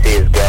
[0.00, 0.39] PTC is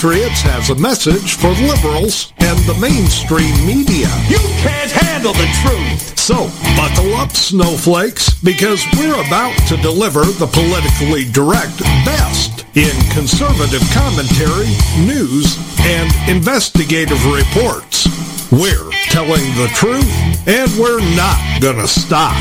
[0.00, 4.08] Patriots has a message for liberals and the mainstream media.
[4.32, 6.16] You can't handle the truth.
[6.18, 13.84] So, buckle up, snowflakes, because we're about to deliver the politically direct best in conservative
[13.92, 14.72] commentary,
[15.04, 18.08] news, and investigative reports.
[18.50, 20.08] We're telling the truth,
[20.48, 22.40] and we're not gonna stop.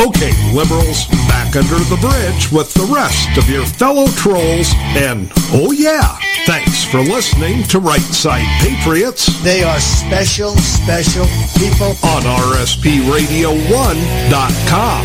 [0.00, 5.72] Okay, liberals, back under the bridge with the rest of your fellow trolls, and oh
[5.72, 11.26] yeah, thanks for listening to Right Side Patriots They are special, special
[11.58, 11.96] people.
[12.08, 15.04] on RSPRadio1.com.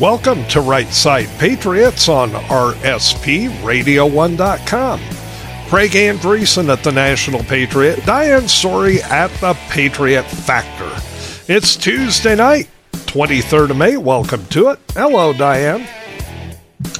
[0.00, 5.00] Welcome to Right Side Patriots on RSPRadio1.com.
[5.68, 10.90] Craig Andresen at the National Patriot, Diane Sori at the Patriot Factor.
[11.48, 13.96] It's Tuesday night, 23rd of May.
[13.96, 14.78] Welcome to it.
[14.92, 15.88] Hello, Diane.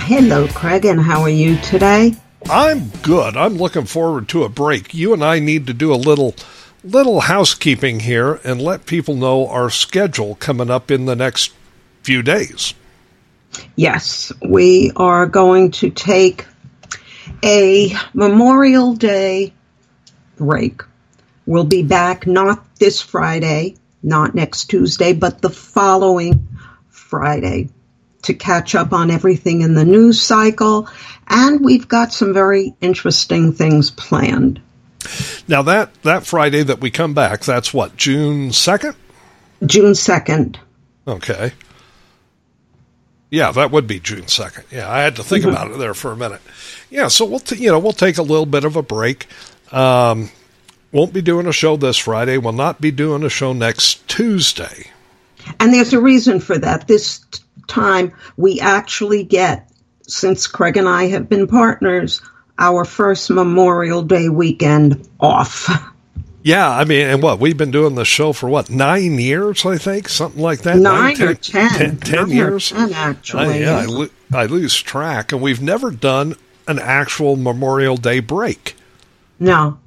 [0.00, 2.16] Hello, Craig, and how are you today?
[2.50, 3.36] I'm good.
[3.36, 4.92] I'm looking forward to a break.
[4.94, 6.34] You and I need to do a little
[6.82, 11.52] little housekeeping here and let people know our schedule coming up in the next
[12.02, 12.74] few days.
[13.76, 16.46] Yes, we are going to take
[17.44, 19.52] a Memorial Day
[20.36, 20.82] break.
[21.46, 26.48] We'll be back not this Friday, not next Tuesday, but the following
[26.88, 27.68] Friday
[28.22, 30.88] to catch up on everything in the news cycle.
[31.26, 34.60] And we've got some very interesting things planned.
[35.48, 38.94] Now that that Friday that we come back, that's what June 2nd?
[39.66, 40.56] June 2nd.
[41.06, 41.52] Okay.
[43.30, 44.70] Yeah, that would be June 2nd.
[44.70, 46.42] Yeah, I had to think about it there for a minute.
[46.90, 49.26] Yeah, so we'll t- you know, we'll take a little bit of a break.
[49.72, 50.30] Um
[50.92, 52.38] won't be doing a show this Friday.
[52.38, 54.88] We'll not be doing a show next Tuesday.
[55.58, 56.86] And there's a reason for that.
[56.86, 57.24] This
[57.66, 59.70] time we actually get,
[60.06, 62.20] since Craig and I have been partners,
[62.58, 65.68] our first Memorial Day weekend off.
[66.44, 69.78] Yeah, I mean, and what we've been doing the show for what nine years, I
[69.78, 70.76] think, something like that.
[70.76, 71.70] Nine or ten.
[71.70, 72.70] ten, ten Nine or years.
[72.70, 73.44] ten, actually.
[73.44, 76.34] I, yeah, I, lo- I lose track, and we've never done
[76.66, 78.74] an actual Memorial Day break.
[79.38, 79.78] No.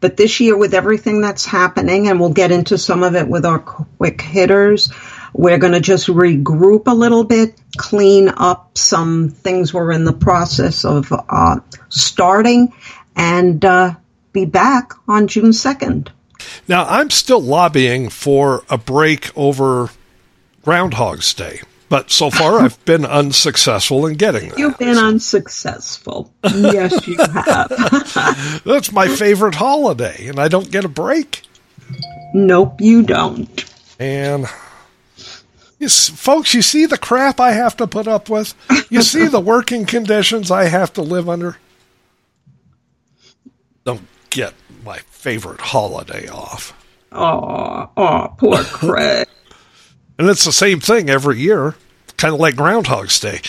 [0.00, 3.44] But this year, with everything that's happening, and we'll get into some of it with
[3.44, 4.92] our quick hitters,
[5.32, 10.12] we're going to just regroup a little bit, clean up some things we're in the
[10.12, 12.72] process of uh, starting,
[13.16, 13.94] and uh,
[14.32, 16.08] be back on June 2nd.
[16.68, 19.90] Now, I'm still lobbying for a break over
[20.62, 24.58] Groundhog's Day, but so far I've been unsuccessful in getting that.
[24.58, 26.32] You've been unsuccessful.
[26.44, 28.62] Yes, you have.
[28.64, 31.42] That's my favorite holiday, and I don't get a break.
[32.34, 33.64] nope, you don't.
[33.98, 34.46] And
[35.78, 38.54] you, folks, you see the crap I have to put up with.
[38.90, 41.56] You see the working conditions I have to live under.
[43.84, 46.74] Don't get my favorite holiday off.
[47.12, 49.26] Oh, oh, poor Craig.
[50.18, 51.74] And it's the same thing every year,
[52.16, 53.40] kind of like Groundhog's Day.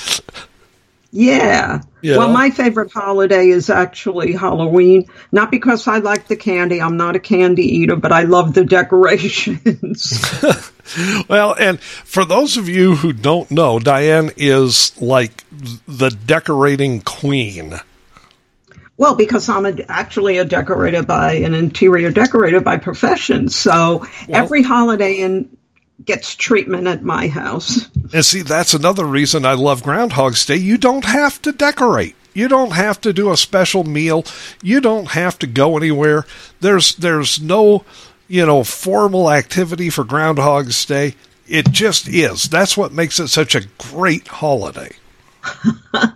[1.12, 1.81] Yeah.
[2.03, 2.18] Yeah.
[2.18, 5.09] Well, my favorite holiday is actually Halloween.
[5.31, 6.80] Not because I like the candy.
[6.80, 10.24] I'm not a candy eater, but I love the decorations.
[11.28, 15.44] Well, and for those of you who don't know, Diane is like
[15.88, 17.75] the decorating queen.
[18.97, 23.50] well, because I'm a, actually a decorator by an interior decorator by profession.
[23.50, 25.56] So every holiday in,
[26.06, 27.90] gets treatment at my house.
[28.14, 30.56] And see, that's another reason I love Groundhog's Day.
[30.56, 32.16] You don't have to decorate.
[32.34, 34.24] You don't have to do a special meal.
[34.62, 36.26] You don't have to go anywhere.
[36.62, 37.84] There's there's no,
[38.28, 41.16] you know, formal activity for Groundhog's Day.
[41.48, 42.44] It just is.
[42.44, 44.95] That's what makes it such a great holiday.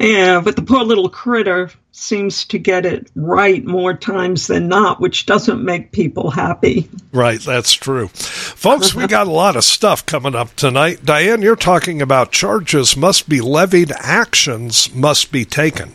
[0.00, 5.00] Yeah, but the poor little critter seems to get it right more times than not,
[5.00, 6.88] which doesn't make people happy.
[7.12, 8.08] Right, that's true.
[8.08, 11.04] Folks, we got a lot of stuff coming up tonight.
[11.04, 15.92] Diane, you're talking about charges must be levied, actions must be taken.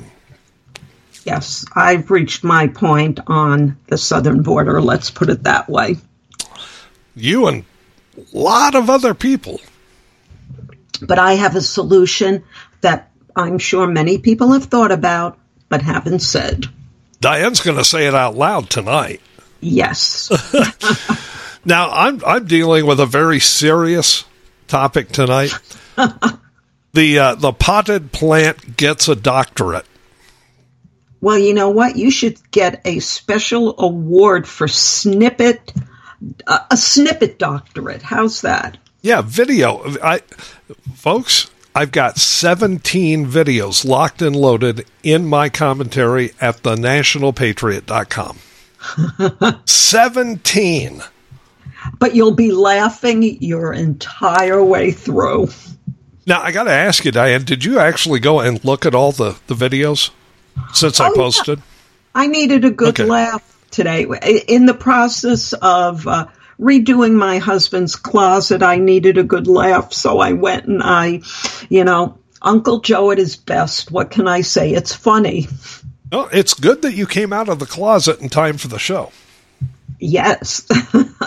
[1.23, 5.95] Yes, I've reached my point on the southern border, let's put it that way.
[7.15, 7.63] You and
[8.17, 9.61] a lot of other people.
[11.01, 12.43] But I have a solution
[12.81, 15.39] that I'm sure many people have thought about
[15.73, 16.67] but haven't said.
[17.19, 19.21] Diane's going to say it out loud tonight.
[19.59, 20.29] Yes.
[21.65, 24.25] Now, I'm I'm dealing with a very serious
[24.67, 25.57] topic tonight.
[26.93, 29.85] the uh, the potted plant gets a doctorate.
[31.21, 31.95] well, you know what?
[31.95, 35.71] You should get a special award for snippet,
[36.45, 38.01] uh, a snippet doctorate.
[38.01, 38.77] How's that?
[39.01, 39.85] Yeah, video.
[40.03, 40.19] I
[40.95, 48.37] folks, I've got 17 videos locked and loaded in my commentary at thenationalpatriot.com.
[49.65, 51.01] 17.
[51.99, 55.49] But you'll be laughing your entire way through.
[56.25, 59.11] Now, I got to ask you, Diane, did you actually go and look at all
[59.11, 60.11] the, the videos
[60.73, 61.15] since I Oh, yeah.
[61.21, 61.61] posted?
[62.15, 63.05] I needed a good Okay.
[63.05, 63.41] laugh
[63.71, 64.05] today.
[64.47, 66.27] In the process of uh,
[66.59, 69.93] redoing my husband's closet, I needed a good laugh.
[69.93, 71.21] So I went and I,
[71.69, 73.91] you know, Uncle Joe at his best.
[73.91, 74.71] What can I say?
[74.73, 75.47] It's funny.
[76.11, 79.11] Well, it's good that you came out of the closet in time for the show.
[79.99, 80.67] Yes.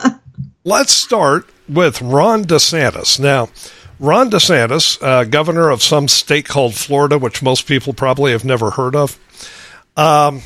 [0.64, 3.18] Let's start with Ron DeSantis.
[3.18, 3.48] Now,
[3.98, 8.70] Ron DeSantis, uh, governor of some state called Florida, which most people probably have never
[8.70, 9.18] heard of,
[9.96, 10.42] um,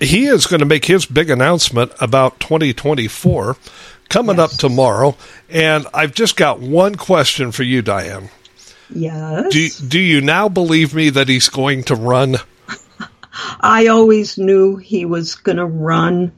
[0.00, 3.56] he is going to make his big announcement about 2024
[4.10, 5.16] coming up tomorrow.
[5.48, 8.28] And I've just got one question for you, Diane.
[8.90, 9.50] yes.
[9.52, 12.36] Do, do you now believe me that he's going to run?
[13.60, 16.32] I always knew he was going to run.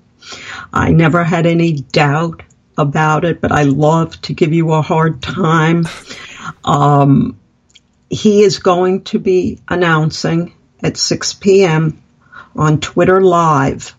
[0.72, 2.42] I never had any doubt
[2.78, 5.88] about it, but I love to give you a hard time.
[6.64, 7.38] Um,
[8.10, 12.02] he is going to be announcing at 6 p.m.
[12.56, 13.94] on Twitter Live.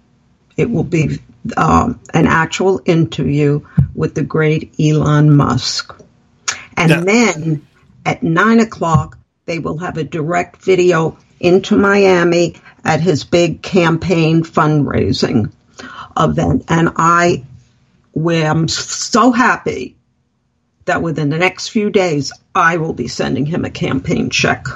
[0.57, 1.19] It will be
[1.57, 3.61] um, an actual interview
[3.95, 5.93] with the great Elon Musk.
[6.77, 7.01] And Yeah.
[7.01, 7.67] then
[8.05, 12.55] at 9 o'clock, they will have a direct video into Miami
[12.85, 15.51] at his big campaign fundraising
[16.17, 16.65] event.
[16.69, 17.43] And I
[18.15, 19.95] am so happy
[20.85, 24.67] that within the next few days, I will be sending him a campaign check.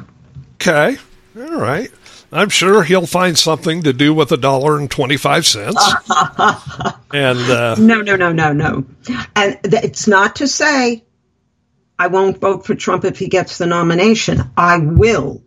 [0.55, 0.97] Okay.
[1.37, 1.91] All right.
[2.31, 5.93] I'm sure he'll find something to do with a dollar and 25 cents.
[7.13, 8.85] and, uh, No, no, no, no, no.
[9.35, 11.03] And it's not to say
[11.97, 14.51] I won't vote for Trump if he gets the nomination.
[14.57, 15.41] I will,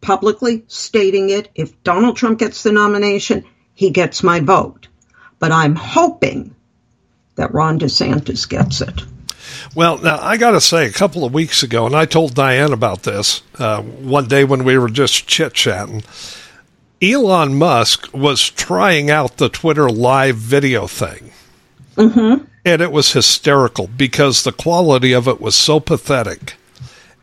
[0.00, 1.50] publicly stating it.
[1.54, 3.44] If Donald Trump gets the nomination,
[3.74, 4.88] he gets my vote.
[5.38, 6.54] But I'm hoping
[7.36, 9.02] that Ron DeSantis gets it.
[9.74, 12.72] Well, now I got to say, a couple of weeks ago, and I told Diane
[12.72, 16.02] about this uh, one day when we were just chit chatting.
[17.02, 21.32] Elon Musk was trying out the Twitter live video thing.
[21.96, 22.44] Mm-hmm.
[22.64, 26.54] And it was hysterical because the quality of it was so pathetic.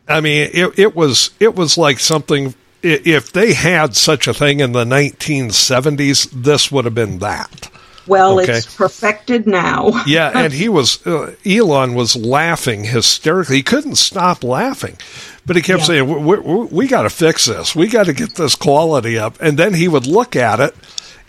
[0.08, 2.54] I mean, it, it was it was like something.
[2.84, 7.70] If they had such a thing in the 1970s, this would have been that.
[8.08, 8.54] Well, Okay.
[8.54, 10.04] it's perfected now.
[10.08, 13.58] Yeah, and he was uh, Elon was laughing hysterically.
[13.58, 14.98] He couldn't stop laughing,
[15.46, 15.86] but he kept Yeah.
[15.86, 17.76] saying, "We, we, we got to fix this.
[17.76, 20.76] We got to get this quality up." And then he would look at it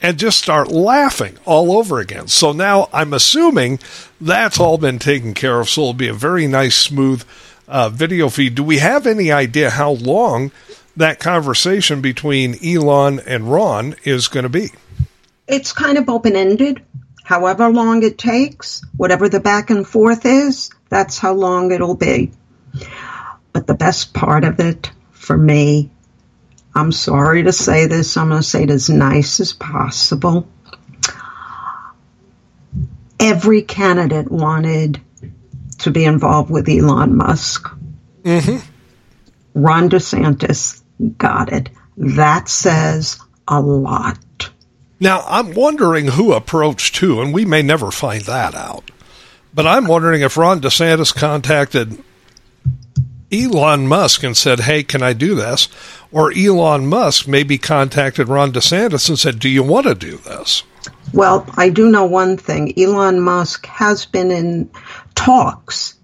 [0.00, 2.26] and just start laughing all over again.
[2.28, 3.78] So now I'm assuming
[4.20, 5.68] that's all been taken care of.
[5.68, 7.22] So it'll be a very nice, smooth
[7.68, 8.54] uh, video feed.
[8.56, 10.50] Do we have any idea how long
[10.96, 14.70] that conversation between Elon and Ron is going to be?
[15.46, 16.82] It's kind of open ended.
[17.24, 22.32] However long it takes, whatever the back and forth is, that's how long it'll be.
[23.52, 25.90] But the best part of it for me,
[26.74, 30.48] I'm sorry to say this, I'm going to say it as nice as possible.
[33.20, 35.00] Every candidate wanted
[35.80, 37.68] to be involved with Elon Musk.
[38.22, 38.66] Mm-hmm.
[39.54, 40.82] Ron DeSantis
[41.18, 41.68] got it.
[41.96, 44.18] That says a lot.
[45.02, 48.92] Now, I'm wondering who approached who, and we may never find that out.
[49.52, 52.00] But I'm wondering if Ron DeSantis contacted
[53.32, 55.68] Elon Musk and said, Hey, can I do this?
[56.12, 60.62] Or Elon Musk maybe contacted Ron DeSantis and said, Do you want to do this?
[61.12, 62.72] Well, I do know one thing.
[62.78, 64.70] Elon Musk has been in
[65.16, 65.96] talks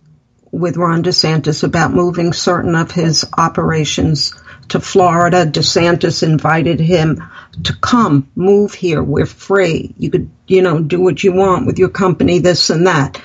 [0.51, 4.35] with Ron DeSantis about moving certain of his operations
[4.69, 5.47] to Florida.
[5.47, 7.23] DeSantis invited him
[7.65, 9.03] to come, move here.
[9.03, 9.95] We're free.
[9.99, 13.21] You could, you know, do what you want with your company, this and that.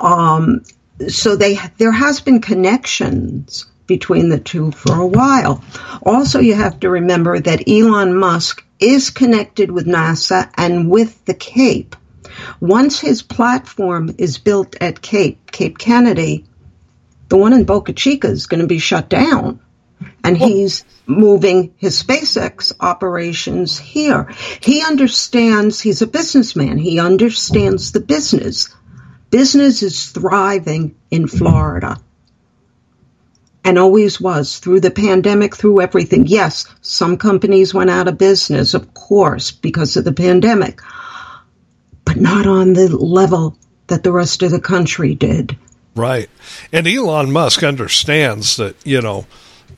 [0.00, 0.62] Um,
[1.08, 5.62] so they, there has been connections between the two for a while.
[6.04, 11.34] Also, you have to remember that Elon Musk is connected with NASA and with the
[11.34, 11.96] Cape.
[12.60, 16.44] Once his platform is built at Cape, Cape Kennedy,
[17.28, 19.60] the one in Boca Chica is going to be shut down.
[20.22, 24.30] And he's moving his SpaceX operations here.
[24.60, 28.74] He understands, he's a businessman, he understands the business.
[29.30, 32.00] Business is thriving in Florida
[33.64, 36.26] and always was through the pandemic, through everything.
[36.26, 40.80] Yes, some companies went out of business, of course, because of the pandemic,
[42.04, 43.56] but not on the level
[43.86, 45.56] that the rest of the country did.
[45.96, 46.28] Right.
[46.72, 49.26] And Elon Musk understands that, you know,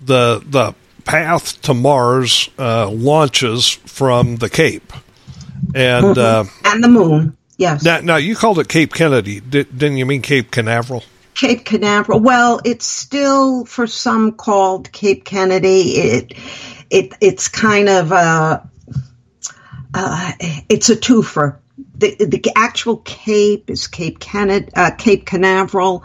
[0.00, 0.74] the the
[1.04, 4.92] path to Mars uh, launches from the Cape,
[5.74, 6.48] and mm-hmm.
[6.66, 7.36] uh, and the moon.
[7.58, 7.82] Yes.
[7.82, 11.02] Now, now you called it Cape Kennedy, Did, not you mean Cape Canaveral?
[11.34, 12.20] Cape Canaveral.
[12.20, 15.96] Well, it's still for some called Cape Kennedy.
[15.96, 16.34] It
[16.90, 18.68] it it's kind of a
[19.94, 20.32] uh,
[20.68, 21.56] it's a twofer.
[21.98, 26.04] The, the actual Cape is Cape Kennedy, uh, Cape Canaveral.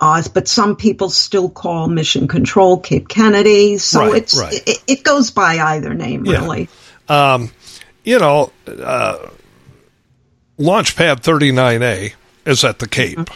[0.00, 4.62] Uh, but some people still call Mission Control Cape Kennedy, so right, it's right.
[4.66, 6.68] It, it, goes by either name, really.
[7.08, 7.50] Um,
[8.02, 9.28] you know, uh,
[10.58, 12.12] Launchpad 39A
[12.44, 13.30] is at the Cape,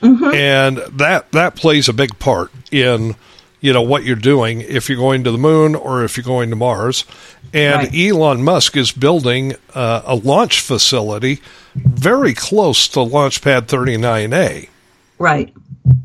[0.00, 0.34] mm-hmm.
[0.34, 3.14] and that that plays a big part in
[3.60, 6.50] you know what you're doing if you're going to the moon or if you're going
[6.50, 7.04] to Mars.
[7.54, 7.94] And right.
[7.94, 11.40] Elon Musk is building uh, a launch facility
[11.74, 14.68] very close to Launchpad 39A.
[15.18, 15.54] Right.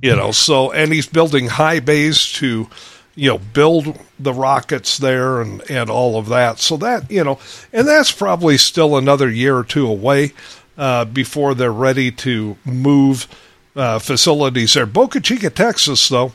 [0.01, 2.67] You know, so and he's building high bays to,
[3.15, 6.59] you know, build the rockets there and and all of that.
[6.59, 7.39] So that you know,
[7.73, 10.33] and that's probably still another year or two away
[10.77, 13.27] uh, before they're ready to move
[13.75, 14.85] uh, facilities there.
[14.85, 16.33] Boca Chica, Texas, though,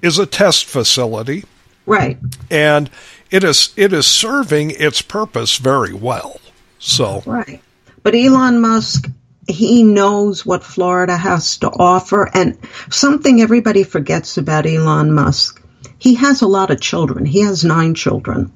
[0.00, 1.44] is a test facility,
[1.86, 2.18] right?
[2.50, 2.90] And
[3.30, 6.40] it is it is serving its purpose very well.
[6.78, 7.60] So right,
[8.02, 9.08] but Elon Musk
[9.48, 12.30] he knows what Florida has to offer.
[12.32, 12.58] And
[12.90, 15.62] something everybody forgets about Elon Musk
[16.02, 17.24] he has a lot of children.
[17.24, 18.52] He has nine children.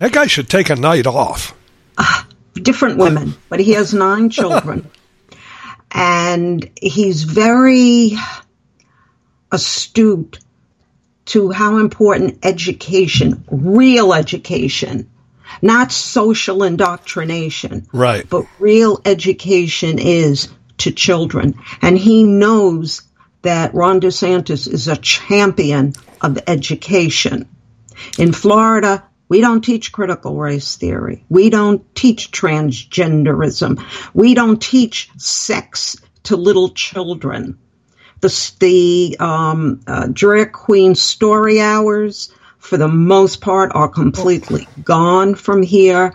[0.00, 1.54] That guy should take a night off.
[1.96, 4.90] Uh, different women, but he has nine children.
[5.92, 8.14] and he's very
[9.52, 10.40] astute
[11.26, 15.08] to how important education, real education,
[15.62, 17.86] not social indoctrination.
[17.92, 18.28] Right.
[18.28, 21.54] But real education is to children.
[21.82, 23.02] And he knows
[23.42, 27.48] that Ron DeSantis is a champion of education.
[28.18, 31.24] In Florida, we don't teach critical race theory.
[31.28, 33.82] We don't teach transgenderism.
[34.14, 37.58] We don't teach sex to little children.
[38.20, 42.32] The, the um, uh, drag queen story hours
[42.64, 46.14] for the most part, are completely gone from here.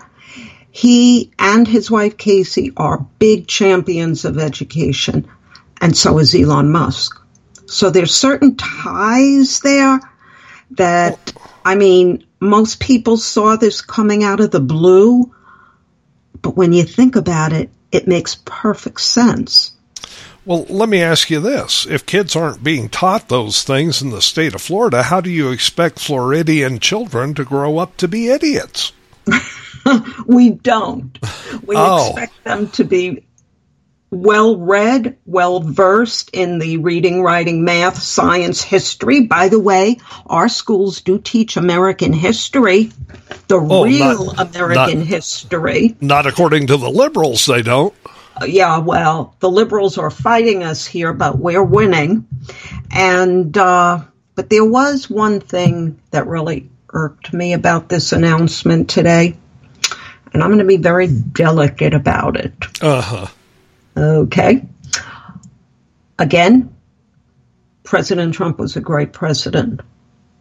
[0.72, 5.28] He and his wife Casey are big champions of education,
[5.80, 7.22] and so is Elon Musk.
[7.68, 10.00] So there's certain ties there
[10.72, 15.32] that, I mean, most people saw this coming out of the blue,
[16.42, 19.74] but when you think about it, it makes perfect sense.
[20.46, 21.86] Well, let me ask you this.
[21.86, 25.52] If kids aren't being taught those things in the state of Florida, how do you
[25.52, 28.94] expect Floridian children to grow up to be idiots?
[30.26, 31.18] we don't.
[31.66, 32.08] We oh.
[32.08, 33.26] expect them to be
[34.12, 39.22] well read, well versed in the reading, writing, math, science, history.
[39.22, 42.92] By the way, our schools do teach American history,
[43.48, 45.96] the oh, real not, American not, history.
[46.02, 47.94] Not according to the liberals, they don't
[48.46, 52.28] yeah, well, the liberals are fighting us here, but we're winning.
[52.92, 54.04] And, uh,
[54.36, 59.38] but there was one thing that really irked me about this announcement today,
[60.34, 62.54] and I'm going to be very delicate about it.
[62.82, 63.28] Uh huh.
[63.98, 64.66] Okay.
[66.18, 66.76] Again,
[67.84, 69.82] President Trump was a great president.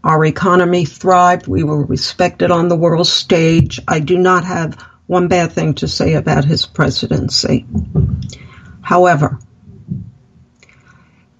[0.04, 1.48] Our economy thrived.
[1.48, 3.80] We were respected on the world stage.
[3.88, 7.66] I do not have one bad thing to say about his presidency.
[8.82, 9.40] However,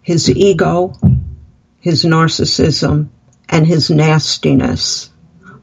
[0.03, 0.95] his ego,
[1.79, 3.11] his narcissism,
[3.49, 5.11] and his nastiness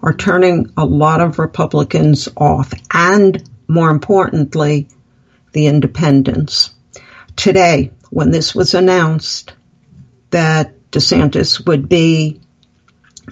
[0.04, 4.88] are turning a lot of Republicans off, and more importantly,
[5.54, 6.76] the independents.
[7.36, 9.54] Today, when this was announced
[10.30, 12.40] that DeSantis would be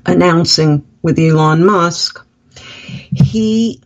[0.07, 2.25] announcing with Elon Musk,
[3.11, 3.83] he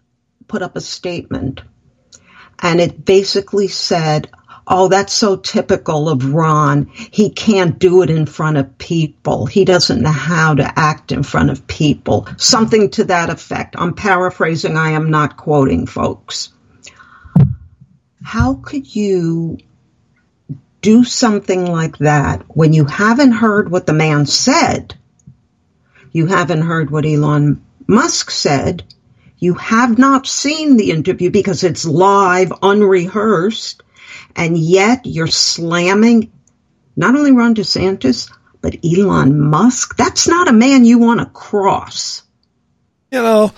[0.48, 1.62] put up a statement
[2.60, 4.30] and it basically said,
[4.70, 6.88] Oh, that's so typical of Ron.
[6.94, 9.46] He can't do it in front of people.
[9.46, 12.27] He doesn't know how to act in front of people.
[12.36, 13.75] Something to that effect.
[13.77, 14.75] I'm paraphrasing.
[14.75, 16.50] I am not quoting folks.
[18.22, 19.58] How could you
[20.82, 24.96] do something like that when you haven't heard what the man said?
[26.12, 28.84] You haven't heard what Elon Musk said.
[29.39, 33.84] You have not seen the interview because it's live, unrehearsed,
[34.36, 36.32] and yet you're slamming
[36.96, 39.96] not only Ron DeSantis, but Elon Musk.
[39.98, 42.24] That's not a man you want to cross.
[43.12, 43.53] You know,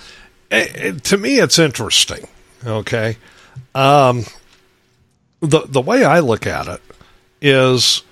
[0.51, 2.27] it, it, to me, it's interesting.
[2.65, 3.17] Okay.
[3.73, 4.25] Um,
[5.39, 6.81] the, the way I look at it
[7.41, 8.03] is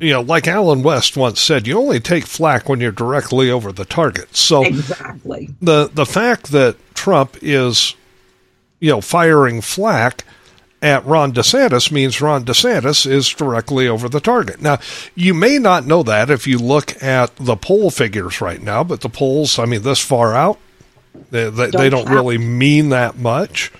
[0.00, 3.72] you know, like Allen West once said, you only take flack when you're directly over
[3.72, 4.34] the target.
[4.36, 7.94] So exactly the the fact that Trump is,
[8.80, 10.24] you know, firing flack
[10.82, 14.60] at Ron DeSantis means Ron DeSantis is directly over the target.
[14.60, 14.78] Now,
[15.14, 19.00] you may not know that if you look at the poll figures right now, but
[19.00, 20.58] the polls, I mean, this far out,
[21.30, 23.72] they, they don't, they don't really mean that much.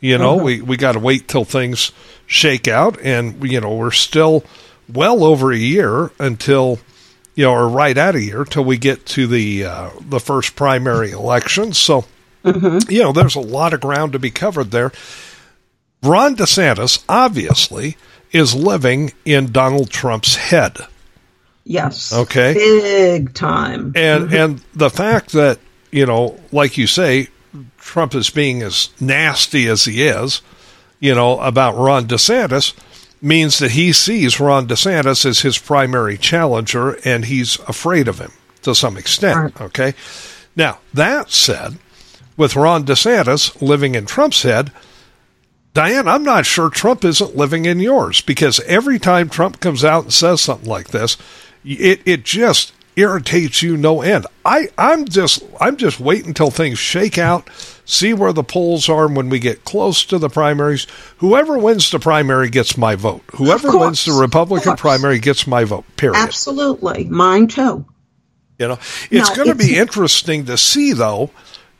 [0.00, 0.44] You know, uh-huh.
[0.44, 1.90] we, we got to wait till things
[2.26, 4.44] shake out, and, you know, we're still–
[4.92, 6.78] well over a year until
[7.34, 10.56] you know, or right out of year till we get to the uh, the first
[10.56, 11.72] primary election.
[11.72, 12.04] So,
[12.44, 12.90] mm-hmm.
[12.90, 14.92] you know, there's a lot of ground to be covered there.
[16.02, 17.96] Ron DeSantis obviously
[18.30, 20.76] is living in Donald Trump's head.
[21.64, 22.12] Yes.
[22.12, 22.52] Okay.
[22.54, 23.92] Big time.
[23.96, 24.34] And mm-hmm.
[24.34, 25.58] and the fact that
[25.90, 27.28] you know, like you say,
[27.78, 30.42] Trump is being as nasty as he is,
[31.00, 32.74] you know, about Ron DeSantis
[33.24, 38.32] means that he sees Ron DeSantis as his primary challenger and he's afraid of him
[38.62, 39.60] to some extent.
[39.60, 39.94] Okay.
[40.54, 41.78] Now, that said,
[42.36, 44.70] with Ron DeSantis living in Trump's head,
[45.72, 50.04] Diane, I'm not sure Trump isn't living in yours because every time Trump comes out
[50.04, 51.16] and says something like this,
[51.64, 54.26] it, it just irritates you no end.
[54.44, 57.48] I, I'm just I'm just waiting until things shake out,
[57.84, 60.86] see where the polls are when we get close to the primaries.
[61.18, 63.22] Whoever wins the primary gets my vote.
[63.32, 65.84] Whoever wins the Republican primary gets my vote.
[65.96, 66.18] Period.
[66.18, 67.04] Absolutely.
[67.04, 67.84] Mine too.
[68.58, 68.78] You know,
[69.10, 71.30] it's no, going to be interesting to see though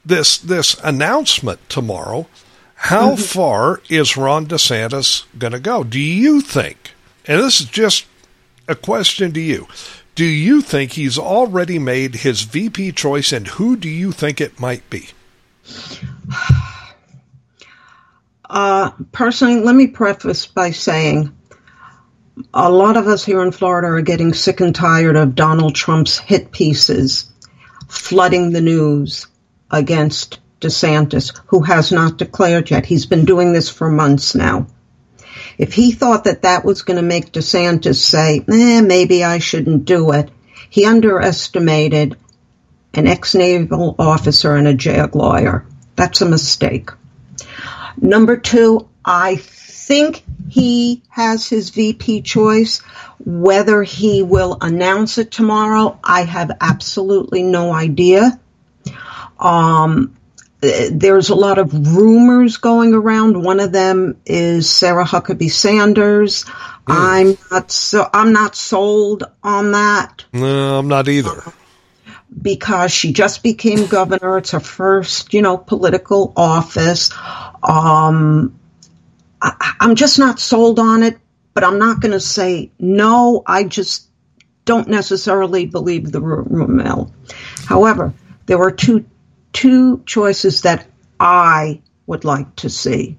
[0.04, 2.26] this this announcement tomorrow.
[2.75, 3.23] How mm-hmm.
[3.23, 5.85] far is Ron DeSantis going to go?
[5.85, 6.92] Do you think?
[7.26, 8.04] And this is just
[8.69, 9.67] a question to you.
[10.14, 14.60] Do you think he's already made his VP choice, and who do you think it
[14.60, 15.08] might be?
[18.48, 21.34] Uh, personally, let me preface by saying
[22.52, 26.18] a lot of us here in Florida are getting sick and tired of Donald Trump's
[26.18, 27.32] hit pieces
[27.88, 29.26] flooding the news
[29.70, 32.86] against DeSantis, who has not declared yet.
[32.86, 34.66] He's been doing this for months now.
[35.58, 39.84] If he thought that that was going to make DeSantis say, eh, maybe I shouldn't
[39.84, 40.30] do it,
[40.71, 42.17] he underestimated
[42.95, 45.67] an ex-naval officer and a JAG lawyer.
[45.97, 46.90] That's a mistake.
[47.97, 52.80] Number two, I think he has his VP choice.
[53.25, 58.38] Whether he will announce it tomorrow, I have absolutely no idea.
[59.38, 60.17] Um,
[60.90, 63.42] there's a lot of rumors going around.
[63.42, 66.44] One of them is Sarah Huckabee Sanders.
[66.44, 66.50] Mm.
[66.88, 70.24] I'm not so I'm not sold on that.
[70.32, 71.42] No, I'm not either.
[72.40, 74.38] Because she just became governor.
[74.38, 77.10] It's her first, you know, political office.
[77.62, 78.58] Um,
[79.40, 81.18] I, I'm just not sold on it,
[81.52, 83.42] but I'm not going to say no.
[83.46, 84.08] I just
[84.64, 87.12] don't necessarily believe the rumor mill.
[87.66, 88.12] However,
[88.46, 89.04] there were two
[89.54, 90.86] two choices that
[91.19, 93.17] I would like to see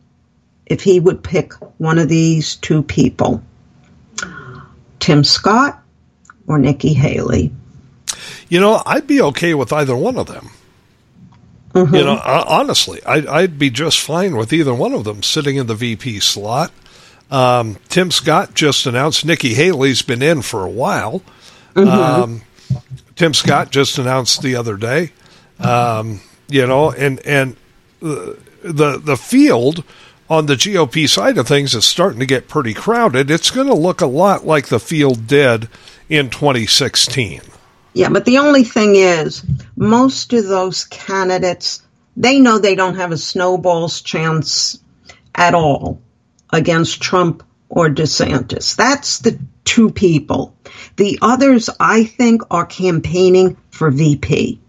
[0.68, 3.42] if he would pick one of these two people
[5.00, 5.84] Tim Scott
[6.48, 7.52] or Nikki Haley.
[8.50, 10.50] You know, I'd be okay with either one of them.
[11.74, 11.96] Mm-hmm.
[11.96, 15.68] You know, honestly, I'd, I'd, be just fine with either one of them sitting in
[15.68, 16.72] the VP slot.
[17.30, 21.22] Um, Tim Scott just announced Nikki Haley's been in for a while.
[21.74, 21.90] Mm-hmm.
[21.90, 22.42] Um,
[23.16, 25.12] Tim Scott just announced the other day
[25.60, 27.56] um, you know, and and
[28.00, 29.84] the the field
[30.30, 33.30] on the GOP side of things is starting to get pretty crowded.
[33.30, 35.70] It's going to look a lot like the field did
[36.10, 37.42] in 2016.
[37.94, 39.46] Yeah, but the only thing is,
[39.78, 41.82] most of those candidates,
[42.18, 44.80] they know they don't have a snowball's chance
[45.34, 46.02] at all
[46.52, 48.76] against Trump or DeSantis.
[48.76, 50.56] That's the two people.
[50.98, 54.60] The others, I think, are campaigning for VP.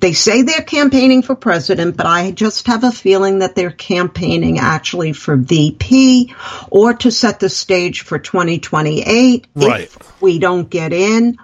[0.00, 4.58] They say they're campaigning for president, but I just have a feeling that they're campaigning
[4.58, 6.34] actually for VP
[6.70, 9.82] or to set the stage for 2028 right.
[9.82, 11.38] if we don't get in.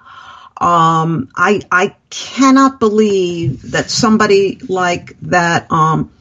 [0.57, 6.13] Um, I I cannot believe that somebody like that um,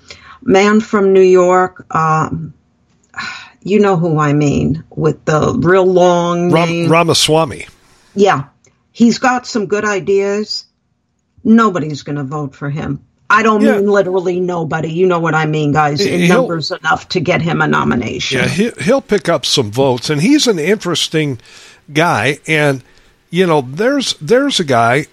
[0.41, 1.85] man from New York.
[1.93, 2.53] Um,
[3.63, 6.91] you know who I mean with the real long Ram- name.
[6.91, 7.67] Ramaswamy.
[8.15, 8.45] Yeah,
[8.91, 10.65] he's got some good ideas
[11.43, 13.03] nobody's going to vote for him.
[13.29, 13.77] I don't Yeah.
[13.77, 14.91] mean literally nobody.
[14.91, 16.01] You know what I mean, guys.
[16.01, 18.39] In He'll- numbers enough to get him a nomination.
[18.39, 21.39] Yeah, he, he'll pick up some votes, and he's an interesting
[21.93, 22.39] guy.
[22.47, 22.83] And
[23.29, 25.05] you know, there's there's a guy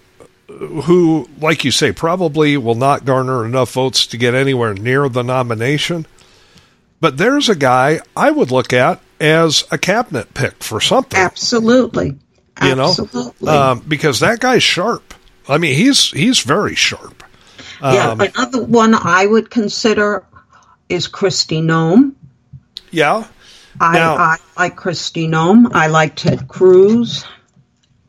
[0.49, 5.23] who, like you say, probably will not garner enough votes to get anywhere near the
[5.23, 6.07] nomination.
[7.01, 11.19] But there's a guy I would look at as a cabinet pick for something.
[11.21, 12.17] Absolutely.
[12.63, 13.49] You know, Absolutely.
[13.49, 15.15] um, because that guy's sharp.
[15.49, 17.23] I mean, he's he's very sharp.
[17.81, 18.11] yeah.
[18.11, 20.25] um, Another one I would consider
[20.89, 22.15] is Kristi Noem.
[22.91, 23.25] Yeah,
[23.81, 25.71] I, Now- I like Kristi Noem.
[25.75, 27.25] I like Ted Cruz.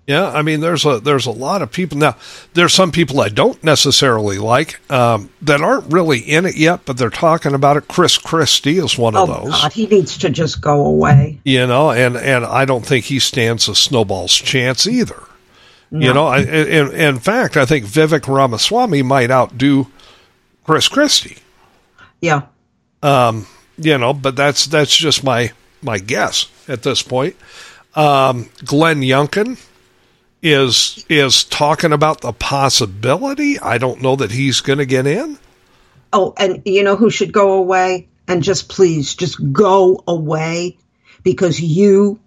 [0.07, 2.15] Yeah, I mean, there's a there's a lot of people now.
[2.55, 6.97] There's some people I don't necessarily like um, that aren't really in it yet, but
[6.97, 7.87] they're talking about it.
[7.87, 9.71] Chris Christie is one Oh, of those, God.
[9.71, 11.39] He needs to just go away.
[11.43, 15.21] you know, and and I don't think he stands a snowball's chance either.
[15.91, 19.87] You know, I, in, in fact, I think Vivek Ramaswamy might outdo
[20.63, 21.37] Chris Christie.
[22.21, 22.43] Yeah.
[23.77, 27.35] you know, but that's that's just my my guess at this point.
[27.95, 29.59] Um, Glenn Youngkin
[30.41, 33.59] is is talking about the possibility.
[33.59, 35.37] I don't know that he's going to get in.
[36.11, 38.07] Oh, and you know who should go away?
[38.27, 40.77] And just please, just go away
[41.23, 42.19] because you,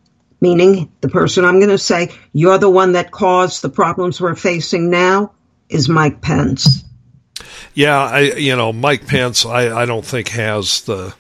[0.42, 4.35] meaning the person I'm going to say, you're the one that caused the problems we're
[4.35, 5.33] facing now,
[5.70, 6.85] is Mike Pence.
[7.74, 9.46] Yeah, I you know Mike Pence.
[9.46, 11.14] I I don't think has the.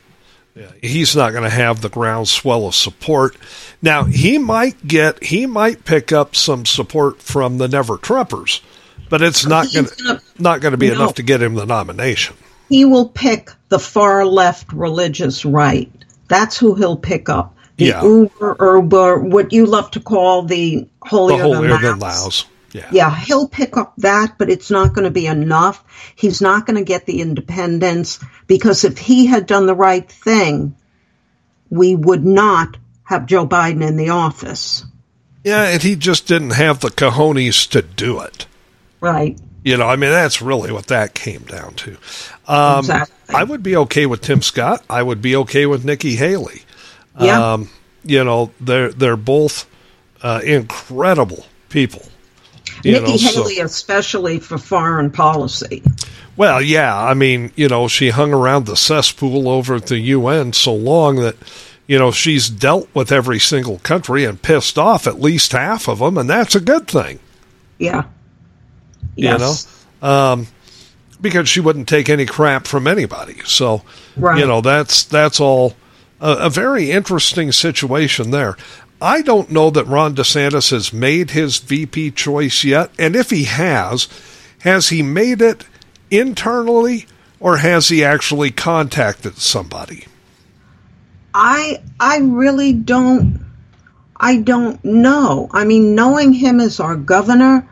[0.82, 3.38] He's not going to have the groundswell of support.
[3.80, 8.60] Now he might get he might pick up some support from the Never Trumpers,
[9.08, 10.96] but it's not going to not going to be No.
[10.96, 12.36] enough to get him the nomination.
[12.68, 15.90] He will pick the far left religious right.
[16.28, 17.56] That's who he'll pick up.
[17.76, 18.02] The Yeah.
[18.04, 21.98] Uber, Uber, what you love to call the The than, than.
[21.98, 22.46] Laos.
[22.72, 22.88] Yeah.
[22.90, 25.84] Yeah, he'll pick up that, but it's not going to be enough.
[26.16, 30.74] He's not going to get the independence because if he had done the right thing,
[31.68, 34.86] we would not have Joe Biden in the office.
[35.44, 38.46] Yeah, and he just didn't have the cojones to do it.
[39.00, 39.38] Right.
[39.64, 41.96] You know, I mean, that's really what that came down to.
[42.46, 43.34] Um, Exactly.
[43.34, 44.82] I would be okay with Tim Scott.
[44.88, 46.62] I would be okay with Nikki Haley.
[47.20, 47.52] Yeah.
[47.54, 47.70] Um,
[48.04, 49.66] you know, they're they're both
[50.22, 52.02] uh, incredible people.
[52.82, 55.82] You Nikki know, so- Haley, especially for foreign policy.
[56.36, 60.52] well, yeah, I mean, you know, she hung around the cesspool over at the UN
[60.52, 61.36] so long that,
[61.86, 65.98] you know, she's dealt with every single country and pissed off at least half of
[66.00, 67.18] them, and that's a good thing.
[67.78, 68.04] Yeah.
[69.16, 69.66] you Yes.
[70.02, 70.46] know um,
[71.20, 73.82] because she wouldn't take any crap from anybody so
[74.16, 74.38] Right.
[74.38, 75.74] you know that's that's all
[76.22, 78.56] a, a very interesting situation there
[79.02, 83.44] i don't know that ron desantis has made his vp choice yet and if he
[83.44, 84.08] has
[84.60, 85.66] has he made it
[86.10, 87.06] internally
[87.38, 90.06] or has he actually contacted somebody
[91.34, 93.40] I I really don't
[94.16, 95.48] I don't know.
[95.50, 97.68] I mean, knowing him as our governor,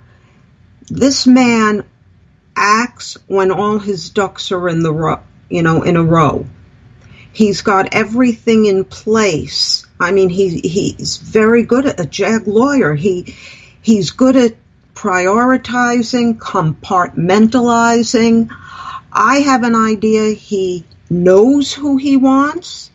[0.89, 1.85] this man
[2.57, 6.45] acts when all his ducks are in the row, you know, in a row.
[7.33, 9.87] He's got everything in place.
[9.99, 12.95] I mean, he he's very good at a jag lawyer.
[12.95, 13.35] He
[13.83, 14.57] he's good at
[14.95, 18.51] prioritizing, compartmentalizing.
[19.13, 22.91] I have an idea he knows who he wants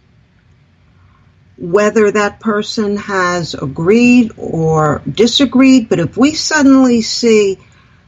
[1.57, 7.57] whether that person has agreed or disagreed, but if we suddenly see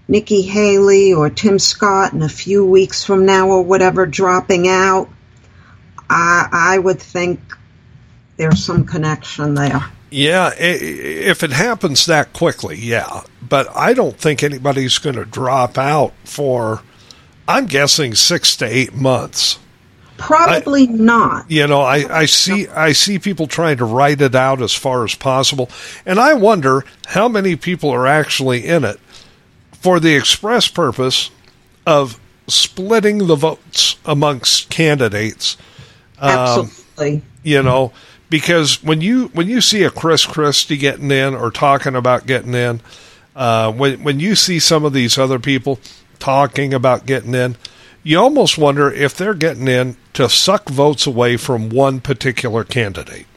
[0.08, 5.10] Nikki Haley or Tim Scott in a few weeks from now or whatever dropping out,
[6.10, 7.40] I, I would think
[8.38, 9.84] there's some connection there.
[10.10, 13.24] Yeah, if it happens that quickly, yeah.
[13.42, 16.82] But I don't think anybody's going to drop out for,
[17.48, 19.60] I'm guessing, six to eight months.
[20.18, 21.50] Probably not.
[21.52, 25.04] You know, I, I see I see people trying to write it out as far
[25.04, 25.70] as possible,
[26.06, 29.00] and I wonder how many people are actually in it
[29.74, 31.30] for the express purpose
[31.86, 35.56] of splitting the votes amongst candidates.
[36.20, 37.22] Um, Absolutely.
[37.44, 37.92] you know
[38.30, 42.54] because when you when you see a chris christie getting in or talking about getting
[42.56, 42.82] in
[43.36, 45.80] uh, when when you see some of these other people
[46.20, 47.56] talking about getting in
[48.04, 53.28] you almost wonder if they're getting in to suck votes away from one particular candidate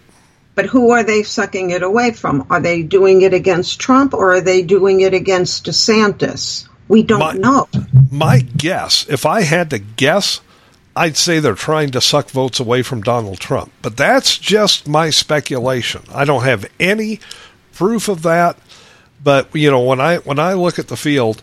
[0.54, 2.46] But who are they sucking it away from?
[2.50, 6.66] Are they doing it against Trump or are they doing it against DeSantis?
[6.88, 7.68] We don't My- know.
[8.10, 10.40] my guess if i had to guess
[10.96, 15.10] i'd say they're trying to suck votes away from donald trump but that's just my
[15.10, 17.20] speculation i don't have any
[17.72, 18.56] proof of that
[19.22, 21.42] but you know when i when i look at the field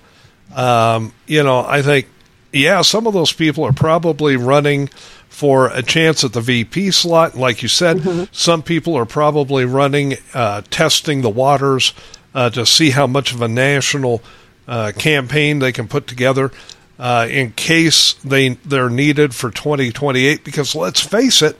[0.55, 2.07] Um, you know, I think,
[2.53, 4.87] yeah, some of those people are probably running
[5.27, 7.35] for a chance at the VP slot.
[7.35, 8.23] Like you said, mm-hmm.
[8.31, 11.93] some people are probably running, uh, testing the waters
[12.33, 14.21] uh, to see how much of a national
[14.69, 16.51] uh, campaign they can put together
[16.99, 20.43] uh, in case they they're needed for 2028.
[20.43, 21.57] Because let's face it,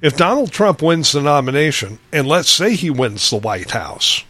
[0.00, 4.24] if Donald Trump wins the nomination, and let's say he wins the White House,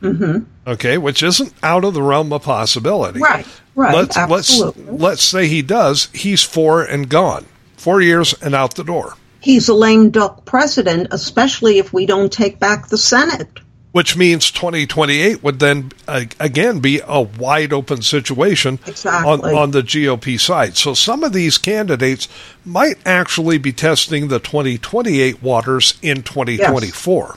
[0.00, 0.44] mm-hmm.
[0.66, 3.46] okay, which isn't out of the realm of possibility, right?
[3.74, 3.94] Right.
[3.94, 4.84] Let's absolutely.
[4.84, 6.08] let's let's say he does.
[6.12, 9.14] He's four and gone, four years and out the door.
[9.40, 13.61] He's a lame duck president, especially if we don't take back the Senate
[13.92, 19.30] which means 2028 would then uh, again be a wide open situation exactly.
[19.30, 20.76] on, on the GOP side.
[20.76, 22.26] So some of these candidates
[22.64, 27.36] might actually be testing the 2028 waters in 2024.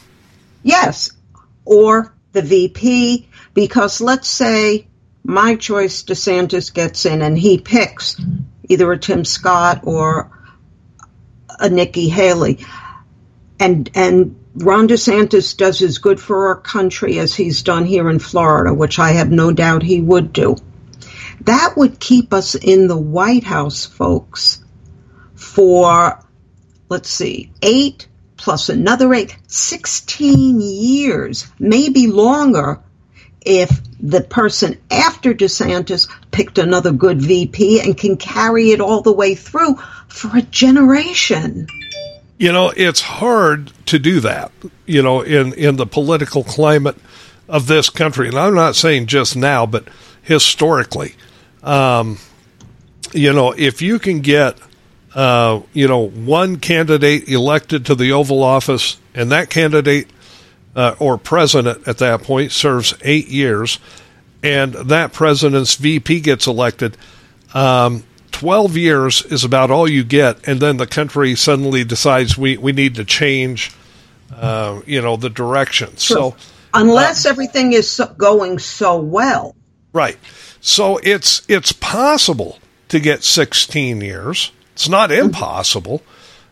[0.64, 1.12] Yes, yes.
[1.66, 4.88] or the VP, because let's say
[5.24, 8.20] my choice DeSantis gets in and he picks
[8.70, 10.32] either a Tim Scott or
[11.60, 12.66] a Nikki Haley.
[13.60, 18.20] And and Ron DeSantis does as good for our country as he's done here in
[18.20, 20.56] Florida, which I have no doubt he would do.
[21.42, 24.64] That would keep us in the White House, folks,
[25.36, 26.20] for,
[26.88, 32.80] let's see, eight plus another eight, 16 years, maybe longer,
[33.42, 39.14] if the person after DeSantis picked another good VP and can carry it all the
[39.14, 39.76] way through
[40.08, 41.68] for a generation.
[42.38, 44.52] You know, it's hard to do that,
[44.86, 46.98] you know, in, in the political climate
[47.48, 48.28] of this country.
[48.28, 49.88] And I'm not saying just now, but
[50.22, 51.16] historically.
[51.64, 52.18] Um,
[53.14, 54.58] you know, if you can get,
[55.14, 60.10] uh, you know, one candidate elected to the Oval Office and that candidate
[60.76, 63.80] uh, or president at that point serves eight years
[64.46, 66.96] and that president's VP gets elected,
[67.56, 68.04] um,
[68.36, 72.74] 12 years is about all you get, and then the country suddenly decides we, we
[72.74, 73.72] need to change,
[74.36, 75.96] uh, you know, the direction.
[75.96, 76.36] So,
[76.74, 79.56] unless uh, everything is so, going so well,
[79.94, 80.18] right?
[80.60, 84.52] So it's it's possible to get 16 years.
[84.74, 85.28] It's not mm-hmm.
[85.28, 86.04] impossible,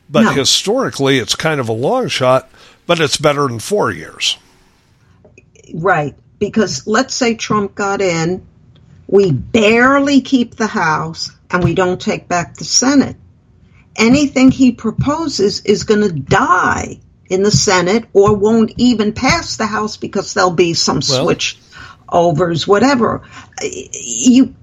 [0.10, 0.32] but no.
[0.32, 2.50] historically, it's kind of a long shot.
[2.86, 4.38] But it's better than four years,
[5.74, 6.16] right?
[6.40, 8.48] Because let's say Trump got in,
[9.08, 13.16] we barely keep the House and we don't take back the Senate.
[13.96, 19.68] Anything he proposes is going to die in the Senate or won't even pass the
[19.68, 21.58] House because there'll be some well, switch
[22.10, 23.22] overs, whatever.
[23.62, 24.56] You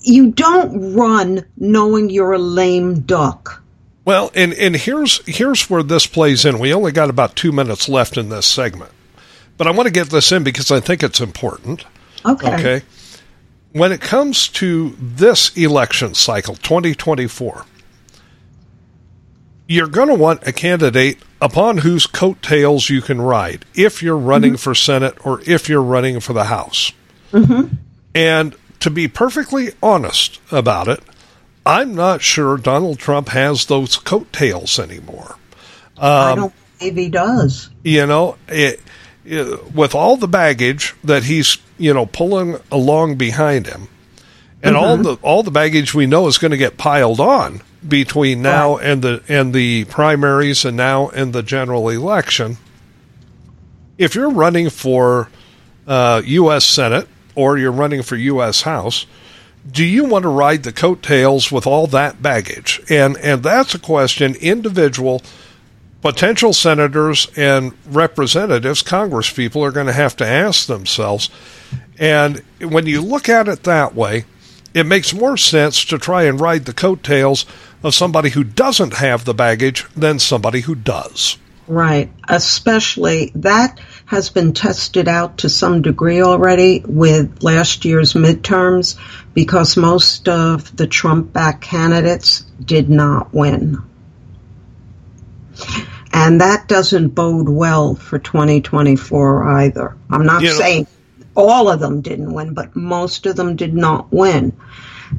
[0.00, 3.62] you don't run knowing you're a lame duck.
[4.06, 6.58] Well, and and here's here's where this plays in.
[6.58, 8.90] We only got about two minutes left in this segment,
[9.58, 11.84] but I want to get this in because I think it's important.
[12.24, 12.54] Okay.
[12.54, 12.82] Okay
[13.72, 17.64] when it comes to this election cycle, 2024,
[19.66, 24.52] you're going to want a candidate upon whose coattails you can ride if you're running
[24.52, 24.58] mm-hmm.
[24.58, 26.92] for Senate or if you're running for the House.
[27.32, 27.74] Mm-hmm.
[28.14, 31.00] And to be perfectly honest about it,
[31.64, 35.36] I'm not sure Donald Trump has those coattails anymore.
[35.96, 37.70] Um, I don't believe he does.
[37.84, 38.80] You know, it, it,
[39.24, 43.88] with all the baggage that he's you know, pulling along behind him.
[44.62, 44.84] And mm-hmm.
[44.84, 48.76] all the all the baggage we know is going to get piled on between now
[48.76, 48.86] right.
[48.86, 52.58] and the and the primaries and now and the general election.
[53.98, 55.28] If you're running for
[55.88, 56.64] uh, U.S.
[56.64, 58.62] Senate or you're running for U.S.
[58.62, 59.06] House,
[59.68, 62.80] do you want to ride the coattails with all that baggage?
[62.88, 65.20] And and that's a question individual
[66.02, 71.30] potential senators and representatives, congresspeople, are going to have to ask themselves.
[71.98, 74.24] And when you look at it that way,
[74.74, 77.46] it makes more sense to try and ride the coattails
[77.82, 81.38] of somebody who doesn't have the baggage than somebody who does.
[81.68, 82.10] Right.
[82.28, 88.98] Especially that has been tested out to some degree already with last year's midterms
[89.32, 93.78] because most of the Trump backed candidates did not win.
[96.12, 99.96] And that doesn't bode well for 2024 either.
[100.10, 100.86] I'm not you saying
[101.34, 104.52] all of them didn't win, but most of them did not win.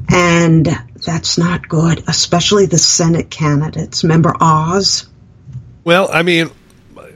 [0.08, 0.68] And
[1.04, 4.04] that's not good, especially the Senate candidates.
[4.04, 5.08] Remember Oz?
[5.84, 6.50] Well, I mean,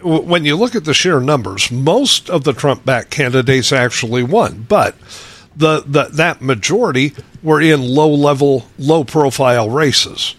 [0.02, 4.66] when you look at the sheer numbers, most of the Trump backed candidates actually won,
[4.68, 4.96] but
[5.56, 10.34] the, the that majority were in low level, low profile races.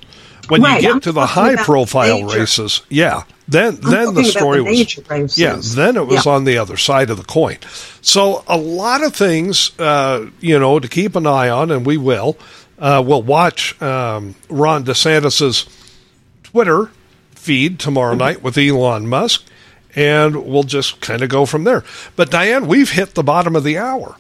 [0.50, 2.40] When Right, you get I'm to the high profile major.
[2.40, 6.32] races, yeah, then I'm then the story the was yeah, then it was Yeah.
[6.34, 7.58] on the other side of the coin.
[8.02, 11.98] So a lot of things, uh, you know, to keep an eye on, and we
[11.98, 12.38] will.
[12.80, 15.66] Uh, we'll watch um, Ron DeSantis's
[16.44, 16.90] Twitter
[17.36, 18.20] feed tomorrow Mm-hmm.
[18.20, 19.44] night with Elon Musk,
[19.96, 21.84] and we'll just kind of go from there.
[22.16, 24.16] But Diane, we've hit the bottom of the hour.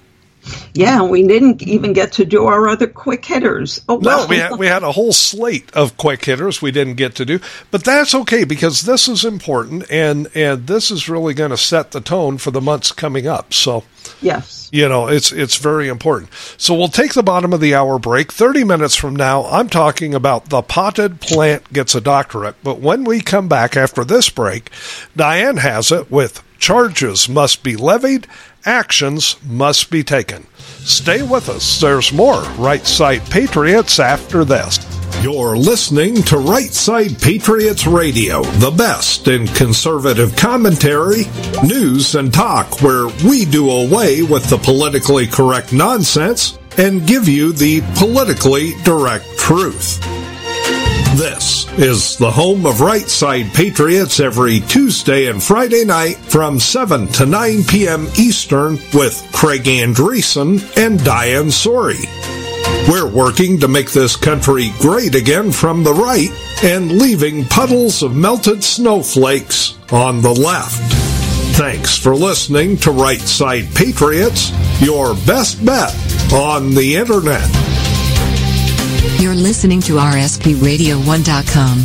[0.73, 3.81] Yeah, we didn't even get to do our other quick hitters.
[3.89, 4.27] Oh, No, well.
[4.27, 7.39] we had, we had a whole slate of quick hitters we didn't get to do,
[7.71, 11.91] but that's okay because this is important and and this is really going to set
[11.91, 13.53] the tone for the months coming up.
[13.53, 13.83] So,
[14.21, 14.69] yes.
[14.71, 16.31] you know, it's it's very important.
[16.57, 18.31] So we'll take the bottom of the hour break.
[18.31, 23.03] 30 minutes from now, I'm talking about the potted plant gets a doctorate, but when
[23.03, 24.69] we come back after this break,
[25.15, 28.27] Diane has it with charges must be levied,
[28.65, 30.45] actions must be taken.
[30.79, 31.79] Stay with us.
[31.79, 34.79] There's more Right Side Patriots after this.
[35.21, 41.23] You're listening to Right Side Patriots Radio, the best in conservative commentary,
[41.61, 47.51] news, and talk, where we do away with the politically correct nonsense and give you
[47.51, 49.99] the politically direct truth.
[51.15, 57.07] This is the home of Right Side Patriots every Tuesday and Friday night from 7
[57.07, 58.07] to 9 p.m.
[58.17, 62.05] Eastern with Craig Andresen and Diane Sori.
[62.87, 66.29] We're working to make this country great again from the right
[66.63, 70.93] and leaving puddles of melted snowflakes on the left.
[71.57, 75.93] Thanks for listening to Right Side Patriots, your best bet
[76.31, 77.68] on the internet.
[79.19, 81.83] You're listening to RSPRadio1.com.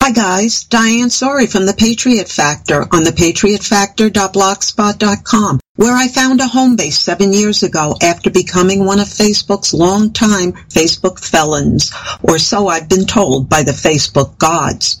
[0.00, 6.76] Hi guys, Diane Sori from The Patriot Factor on thepatriotfactor.blogspot.com, where I found a home
[6.76, 11.90] base seven years ago after becoming one of Facebook's longtime Facebook felons,
[12.22, 15.00] or so I've been told by the Facebook gods.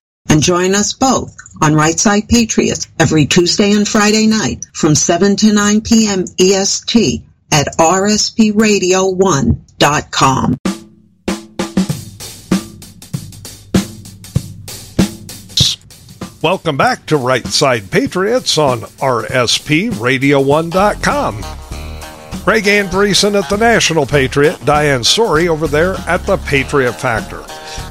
[0.29, 5.35] And join us both on Right Side Patriots every Tuesday and Friday night from 7
[5.37, 6.25] to 9 p.m.
[6.39, 10.57] EST at rspradio1.com.
[16.41, 21.70] Welcome back to Right Side Patriots on RSPRadio1.com.
[22.43, 27.43] Craig Andresen at the National Patriot, Diane Sori over there at the Patriot Factor.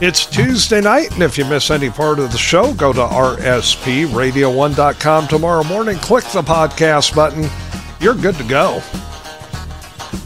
[0.04, 5.28] It's Tuesday night, and if you miss any part of the show, go to RSPRadio1.com
[5.28, 7.48] tomorrow morning, click the podcast button.
[8.00, 8.82] You're good to go.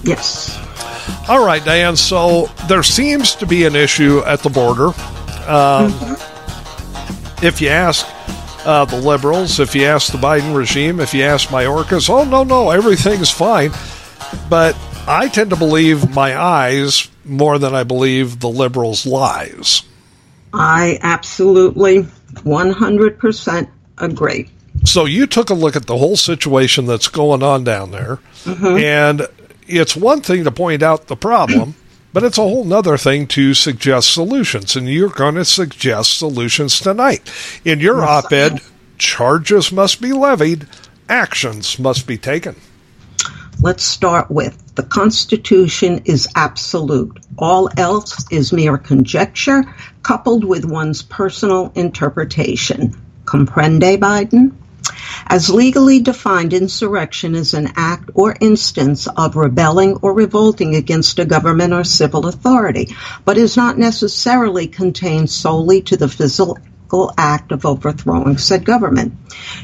[0.03, 0.59] Yes.
[1.29, 1.97] All right, Diane.
[1.97, 4.89] So there seems to be an issue at the border.
[5.49, 5.93] Um,
[7.43, 8.07] If you ask
[8.65, 12.43] uh, the liberals, if you ask the Biden regime, if you ask Mayorkas, oh, no,
[12.43, 13.71] no, everything's fine.
[14.49, 19.83] But I tend to believe my eyes more than I believe the liberals' lies.
[20.53, 22.03] I absolutely
[22.35, 24.49] 100% agree.
[24.85, 28.79] So you took a look at the whole situation that's going on down there, mm-hmm.
[28.79, 29.29] and
[29.67, 31.75] it's one thing to point out the problem,
[32.13, 36.81] but it's a whole nother thing to suggest solutions, and you're going to suggest solutions
[36.81, 37.31] tonight.
[37.65, 38.61] In your Yes, op-ed,
[38.99, 40.67] charges must be levied,
[41.09, 42.57] actions must be taken.
[43.64, 47.18] Let's start with the Constitution is absolute.
[47.38, 49.64] All else is mere conjecture
[50.03, 52.94] coupled with one's personal interpretation.
[53.24, 54.53] Comprende, Biden?
[55.27, 61.24] As legally defined, insurrection is an act or instance of rebelling or revolting against a
[61.24, 66.59] government or civil authority, but is not necessarily contained solely to the physical
[67.16, 69.14] act of overthrowing said government.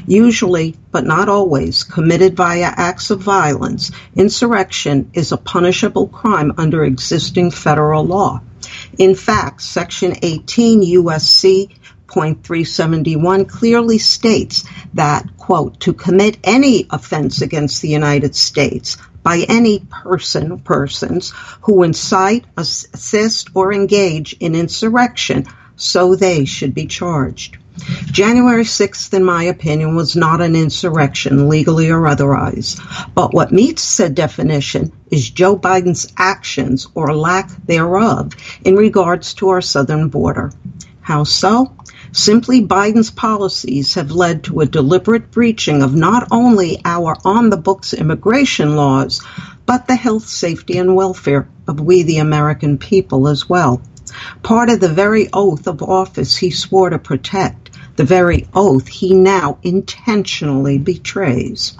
[0.05, 6.83] Usually, but not always, committed via acts of violence, insurrection is a punishable crime under
[6.83, 8.41] existing federal law.
[8.97, 11.69] In fact, Section 18 U.S.C.
[12.07, 19.79] .371 clearly states that, quote, to commit any offense against the United States by any
[19.79, 21.31] person, persons
[21.61, 25.45] who incite, assist, or engage in insurrection,
[25.81, 27.57] so they should be charged.
[28.11, 32.79] January 6th, in my opinion, was not an insurrection, legally or otherwise.
[33.15, 39.49] But what meets said definition is Joe Biden's actions or lack thereof in regards to
[39.49, 40.51] our southern border.
[41.01, 41.73] How so?
[42.11, 47.57] Simply, Biden's policies have led to a deliberate breaching of not only our on the
[47.57, 49.21] books immigration laws,
[49.65, 53.81] but the health, safety, and welfare of we the American people as well.
[54.43, 59.13] Part of the very oath of office he swore to protect, the very oath he
[59.13, 61.73] now intentionally betrays.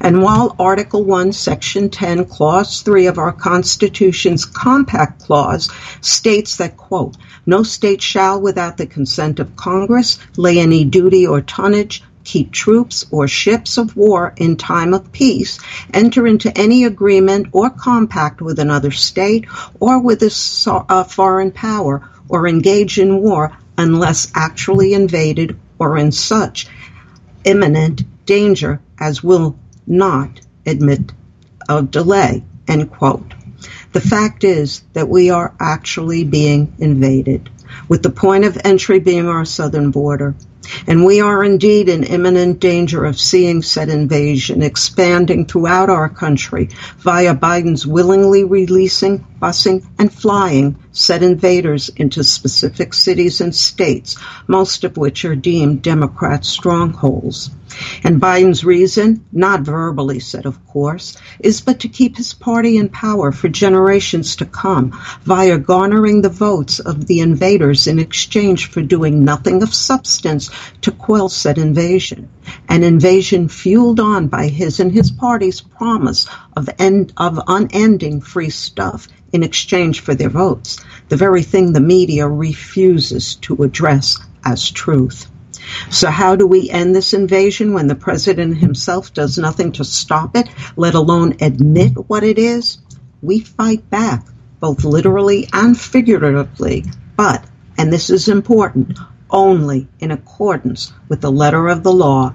[0.00, 5.68] And while Article 1, Section 10, Clause 3 of our Constitution's Compact Clause
[6.00, 7.16] states that, quote,
[7.46, 13.04] no state shall, without the consent of Congress, lay any duty or tonnage keep troops
[13.10, 15.58] or ships of war in time of peace,
[15.92, 19.46] enter into any agreement or compact with another state
[19.80, 26.12] or with a, a foreign power, or engage in war unless actually invaded or in
[26.12, 26.68] such
[27.44, 31.10] imminent danger as will not admit
[31.68, 32.44] of delay.
[32.68, 33.34] End quote.
[33.90, 37.50] The fact is that we are actually being invaded,
[37.88, 40.36] with the point of entry being our southern border.
[40.86, 46.70] And we are indeed in imminent danger of seeing said invasion expanding throughout our country
[46.98, 54.16] via Biden's willingly releasing, busing, and flying set invaders into specific cities and states,
[54.46, 57.50] most of which are deemed Democrat strongholds.
[58.02, 62.88] And Biden's reason, not verbally said, of course, is but to keep his party in
[62.88, 68.82] power for generations to come via garnering the votes of the invaders in exchange for
[68.82, 72.28] doing nothing of substance to quell said invasion.
[72.68, 76.26] An invasion fueled on by his and his party's promise
[76.56, 80.78] of, end, of unending free stuff in exchange for their votes,
[81.08, 85.30] the very thing the media refuses to address as truth.
[85.90, 90.36] So, how do we end this invasion when the president himself does nothing to stop
[90.36, 92.78] it, let alone admit what it is?
[93.22, 94.26] We fight back,
[94.58, 96.84] both literally and figuratively,
[97.16, 97.44] but,
[97.76, 98.98] and this is important,
[99.30, 102.34] only in accordance with the letter of the law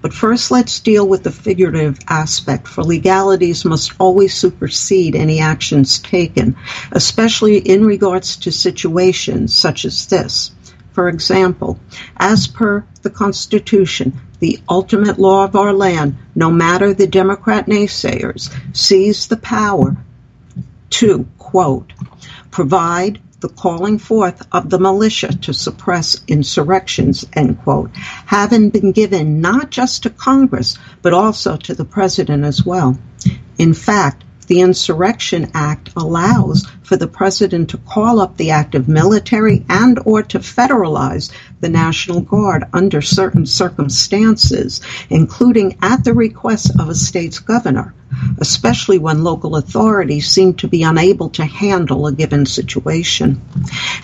[0.00, 5.98] but first, let's deal with the figurative aspect, for legalities must always supersede any actions
[5.98, 6.56] taken,
[6.92, 10.52] especially in regards to situations such as this.
[10.92, 11.78] For example,
[12.16, 18.54] as per the Constitution, the ultimate law of our land, no matter the Democrat naysayers,
[18.76, 19.96] sees the power
[20.90, 21.92] to, quote,
[22.50, 29.40] provide the calling forth of the militia to suppress insurrections, end quote, having been given
[29.40, 32.98] not just to Congress, but also to the President as well.
[33.58, 39.64] In fact, the Insurrection Act allows for the President to call up the active military
[39.68, 41.30] and or to federalize
[41.60, 47.94] the National Guard under certain circumstances, including at the request of a state's governor
[48.38, 53.40] especially when local authorities seem to be unable to handle a given situation.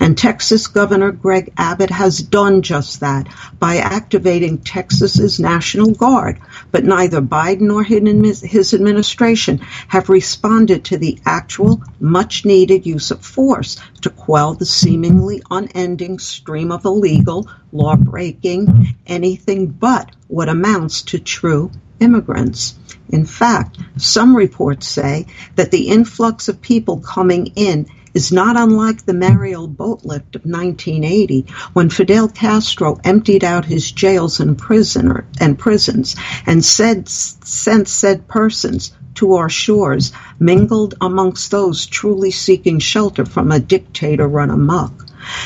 [0.01, 3.28] And Texas Governor Greg Abbott has done just that
[3.59, 6.38] by activating Texas's National Guard,
[6.74, 13.24] but neither Biden nor his administration have responded to the actual much needed use of
[13.24, 21.02] force to quell the seemingly unending stream of illegal, law breaking, anything but what amounts
[21.02, 21.70] to true
[22.00, 22.74] immigrants.
[23.08, 29.04] In fact, some reports say that the influx of people coming in is not unlike
[29.04, 35.58] the Mariel Boatlift of 1980 when Fidel Castro emptied out his jails and, prisoner, and
[35.58, 43.24] prisons and said, sent said persons to our shores, mingled amongst those truly seeking shelter
[43.24, 45.03] from a dictator run amok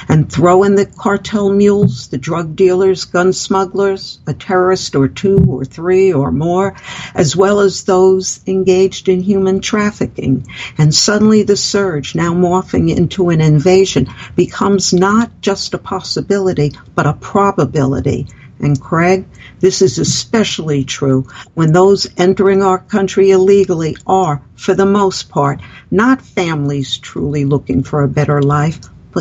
[0.09, 5.39] and throw in the cartel mules, the drug dealers, gun smugglers, a terrorist or two
[5.49, 6.75] or three or more,
[7.15, 10.47] as well as those engaged in human trafficking.
[10.77, 17.07] And suddenly the surge, now morphing into an invasion, becomes not just a possibility, but
[17.07, 18.27] a probability.
[18.61, 19.27] And Craig,
[19.61, 25.61] this is especially true when those entering our country illegally are, for the most part,
[25.91, 28.81] not families truly looking for a better life,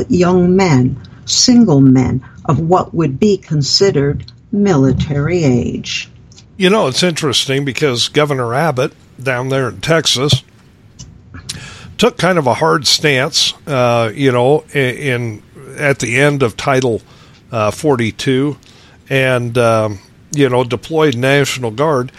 [0.09, 6.09] young men, single men of what would be considered military age.
[6.57, 10.43] You know, it's interesting because Governor Abbott down there in Texas
[11.97, 15.43] took kind of a hard stance, uh, you know, in, in,
[15.77, 17.01] at the end of Title
[17.51, 18.57] uh, 42
[19.09, 19.99] and, um,
[20.31, 22.11] you know, deployed National Guard.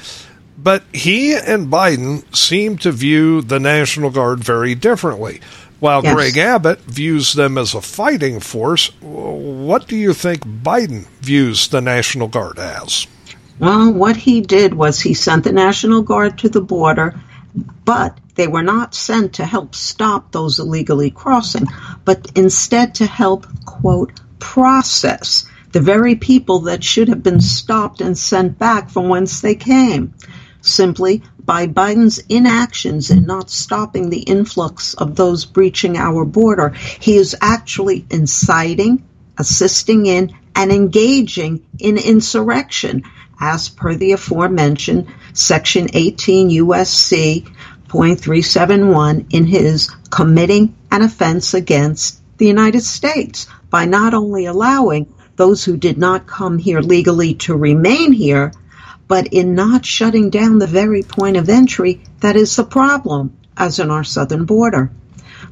[0.57, 5.41] But he and Biden seem to view the National Guard very differently.
[5.81, 6.15] While Yes.
[6.15, 8.91] Greg Abbott views them as a fighting force.
[9.01, 13.07] What do you think Biden views the National Guard as?
[13.59, 17.21] Well, what he did was he sent the National Guard to the border,
[17.85, 21.67] but they were not sent to help stop those illegally crossing,
[22.05, 28.17] but instead to help, quote, process the very people that should have been stopped and
[28.17, 30.15] sent back from whence they came.
[30.61, 37.17] Simply by Biden's inactions in not stopping the influx of those breaching our border, he
[37.17, 39.03] is actually inciting,
[39.39, 43.03] assisting in, and engaging in insurrection.
[43.41, 47.51] As per the aforementioned Section 18 USC
[47.89, 55.65] .371 in his committing an offense against the United States by not only allowing those
[55.65, 58.53] who did not come here legally to remain here,
[59.09, 63.79] but in not shutting down the very point of entry that is the problem, as
[63.79, 64.91] in our southern border.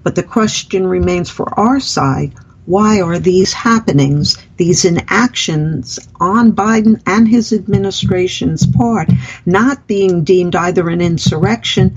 [0.03, 2.35] But the question remains for our side
[2.67, 9.09] why are these happenings, these inactions on Biden and his administration's part,
[9.47, 11.97] not being deemed either an insurrection,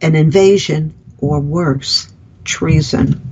[0.00, 2.12] an invasion, or worse,
[2.44, 3.25] treason?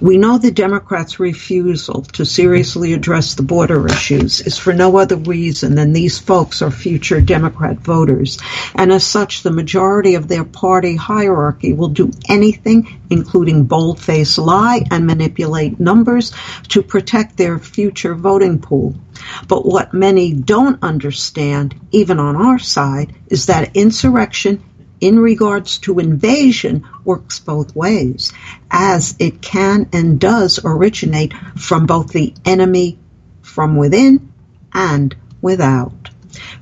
[0.00, 5.16] We know the Democrats' refusal to seriously address the border issues is for no other
[5.16, 8.38] reason than these folks are future Democrat voters,
[8.74, 14.84] and as such, the majority of their party hierarchy will do anything, including bold-faced lie
[14.90, 16.32] and manipulate numbers,
[16.68, 18.94] to protect their future voting pool.
[19.46, 24.62] But what many don't understand, even on our side, is that insurrection
[25.02, 28.32] in regards to invasion works both ways,
[28.70, 32.98] as it can and does originate from both the enemy
[33.42, 34.32] from within
[34.72, 36.08] and without.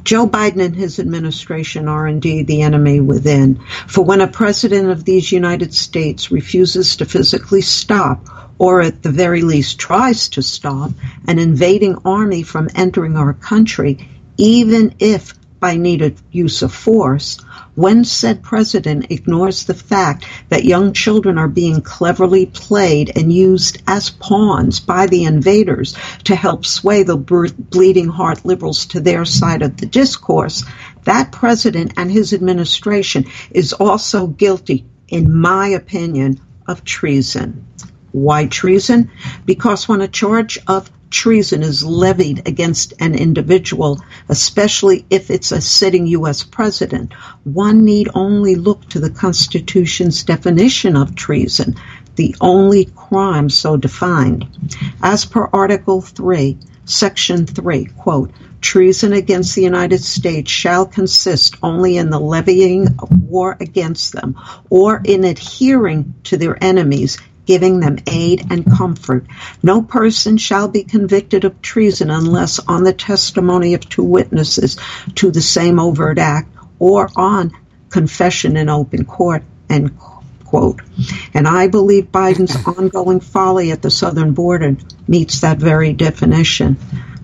[0.02, 3.60] Joe Biden and his administration are indeed the enemy within.
[3.86, 8.26] For when a president of these United States refuses to physically stop,
[8.58, 10.90] or at the very least tries to stop,
[11.28, 17.38] an invading army from entering our country, even if by needed use of force,
[17.80, 23.80] when said president ignores the fact that young children are being cleverly played and used
[23.86, 29.62] as pawns by the invaders to help sway the bleeding heart liberals to their side
[29.62, 30.62] of the discourse,
[31.04, 37.64] that president and his administration is also guilty, in my opinion, of treason.
[38.12, 39.10] Why treason?
[39.46, 45.60] Because when a charge of treason is levied against an individual, especially if it's a
[45.60, 46.42] sitting U.S.
[46.44, 47.12] president,
[47.44, 51.74] one need only look to the Constitution's definition of treason,
[52.16, 54.46] the only crime so defined.
[55.02, 58.30] As per Article 3, Section 3, quote,
[58.60, 64.36] treason against the United States shall consist only in the levying of war against them
[64.68, 67.18] or in adhering to their enemies
[67.50, 69.26] giving them aid and comfort.
[69.60, 74.76] No person shall be convicted of treason unless on the testimony of two witnesses
[75.16, 76.48] to the same overt act
[76.78, 77.50] or on
[77.88, 79.42] confession in open court.
[79.68, 79.98] End
[80.44, 80.80] quote.
[81.34, 84.76] And I believe Biden's ongoing folly at the southern border
[85.08, 86.76] meets that very definition.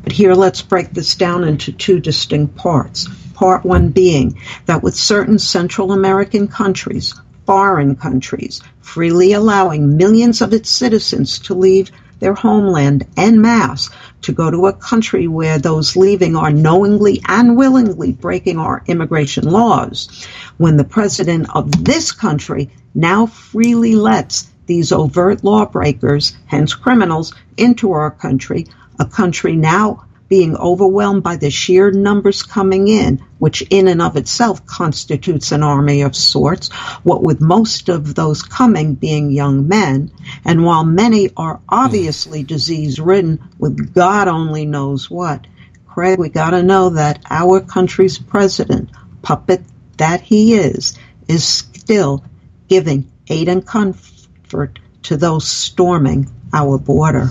[0.03, 3.07] But here let's break this down into two distinct parts.
[3.35, 7.15] Part one being that with certain Central American countries,
[7.47, 13.91] foreign countries, freely allowing millions of its citizens to leave their homeland en masse
[14.23, 19.45] to go to a country where those leaving are knowingly and willingly breaking our immigration
[19.49, 20.27] laws.
[20.57, 27.93] When the president of this country now freely lets these overt lawbreakers, hence criminals, into
[27.93, 28.67] our country,
[28.99, 34.17] a country now being overwhelmed by the sheer numbers coming in, which in and of
[34.17, 36.73] itself constitutes an army of sorts,
[37.05, 40.11] what with most of those coming being young men,
[40.45, 45.47] and while many are obviously disease ridden with God only knows what,
[45.87, 48.91] Craig, we gotta know that our country's president,
[49.23, 49.63] puppet
[49.97, 50.99] that he is,
[51.29, 52.25] is still
[52.69, 57.31] giving aid and comfort to those storming our border.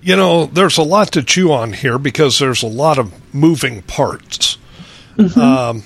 [0.00, 3.82] You know, there's a lot to chew on here because there's a lot of moving
[3.82, 4.58] parts.
[5.16, 5.40] Mm-hmm.
[5.40, 5.82] Um,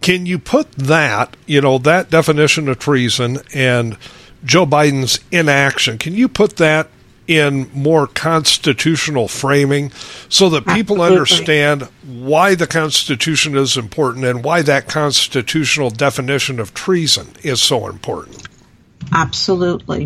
[0.00, 3.96] can you put that, you know, that definition of treason and
[4.44, 6.88] Joe Biden's inaction, can you put that
[7.26, 9.90] in more constitutional framing
[10.28, 11.16] so that people Absolutely.
[11.16, 17.88] understand why the Constitution is important and why that constitutional definition of treason is so
[17.88, 18.46] important?
[19.12, 20.02] Absolutely.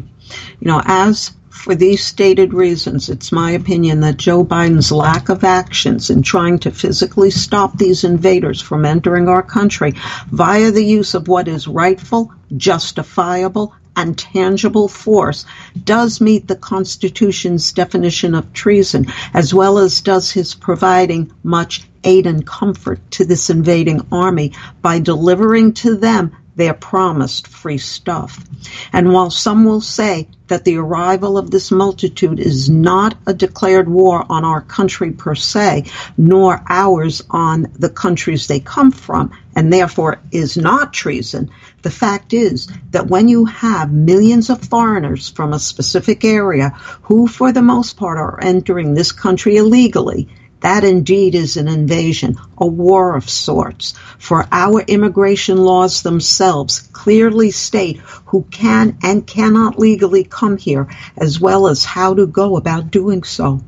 [0.61, 5.45] You know, as for these stated reasons, it's my opinion that Joe Biden's lack of
[5.45, 9.93] actions in trying to physically stop these invaders from entering our country
[10.31, 15.45] via the use of what is rightful, justifiable, and tangible force
[15.85, 22.27] does meet the Constitution's definition of treason, as well as does his providing much aid
[22.27, 28.45] and comfort to this invading army by delivering to them their promised free stuff.
[28.93, 33.89] And while some will say that the arrival of this multitude is not a declared
[33.89, 35.85] war on our country per se,
[36.19, 41.51] nor ours on the countries they come from, and therefore is not treason,
[41.83, 46.71] the fact is that when you have millions of foreigners from a specific area
[47.03, 50.29] who, for the most part, are entering this country illegally,
[50.61, 57.51] that indeed is an invasion, a war of sorts, for our immigration laws themselves clearly
[57.51, 62.91] state who can and cannot legally come here, as well as how to go about
[62.91, 63.63] doing so.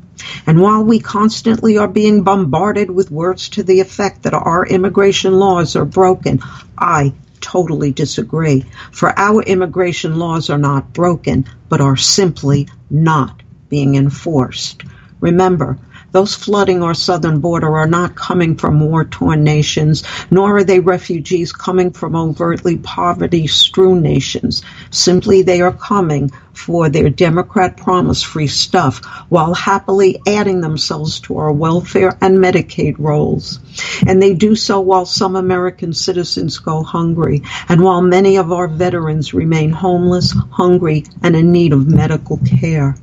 [0.46, 5.38] And while we constantly are being bombarded with words to the effect that our immigration
[5.38, 6.40] laws are broken,
[6.78, 8.64] I totally disagree.
[8.92, 14.82] For our immigration laws are not broken, but are simply not being enforced.
[15.20, 15.78] Remember,
[16.12, 20.78] those flooding our southern border are not coming from war torn nations, nor are they
[20.78, 24.62] refugees coming from overtly poverty strewn nations.
[24.90, 31.38] Simply, they are coming for their Democrat promise free stuff while happily adding themselves to
[31.38, 33.58] our welfare and Medicaid rolls.
[34.06, 38.68] And they do so while some American citizens go hungry and while many of our
[38.68, 42.96] veterans remain homeless, hungry, and in need of medical care.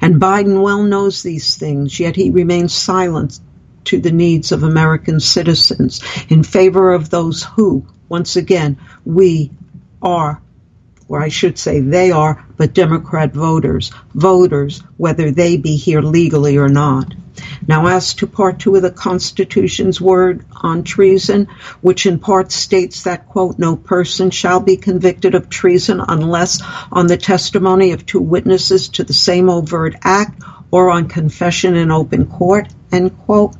[0.00, 3.40] And Biden well knows these things, yet he remains silent
[3.84, 9.50] to the needs of American citizens in favor of those who, once again, we
[10.02, 10.40] are,
[11.08, 16.56] or I should say they are, but Democrat voters, voters, whether they be here legally
[16.56, 17.14] or not.
[17.66, 21.48] Now, as to Part 2 of the Constitution's word on treason,
[21.80, 27.06] which in part states that, quote, no person shall be convicted of treason unless on
[27.06, 32.26] the testimony of two witnesses to the same overt act or on confession in open
[32.26, 33.54] court, end quote.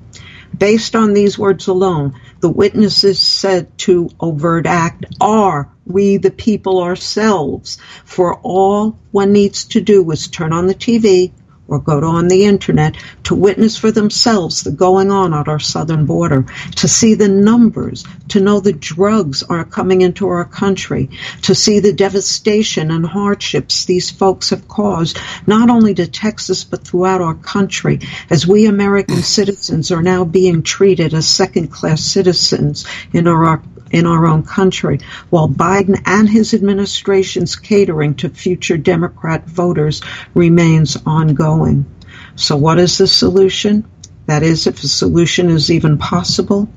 [0.57, 6.83] Based on these words alone, the witnesses said to overt act are we the people
[6.83, 7.79] ourselves.
[8.05, 11.33] For all one needs to do is turn on the TV
[11.69, 15.59] or go to on the internet to witness for themselves the going on at our
[15.59, 16.45] southern border,
[16.77, 21.09] to see the numbers, to know the drugs are coming into our country,
[21.43, 26.85] to see the devastation and hardships these folks have caused, not only to Texas, but
[26.85, 32.85] throughout our country, as we American citizens are now being treated as second class citizens
[33.13, 33.63] in our
[33.95, 34.99] in our own country,
[35.31, 40.03] while Biden and his administration's catering to future Democrat voters
[40.35, 41.87] remains ongoing.
[42.35, 43.85] So, what is the solution?
[44.27, 46.69] That is, if a solution is even possible.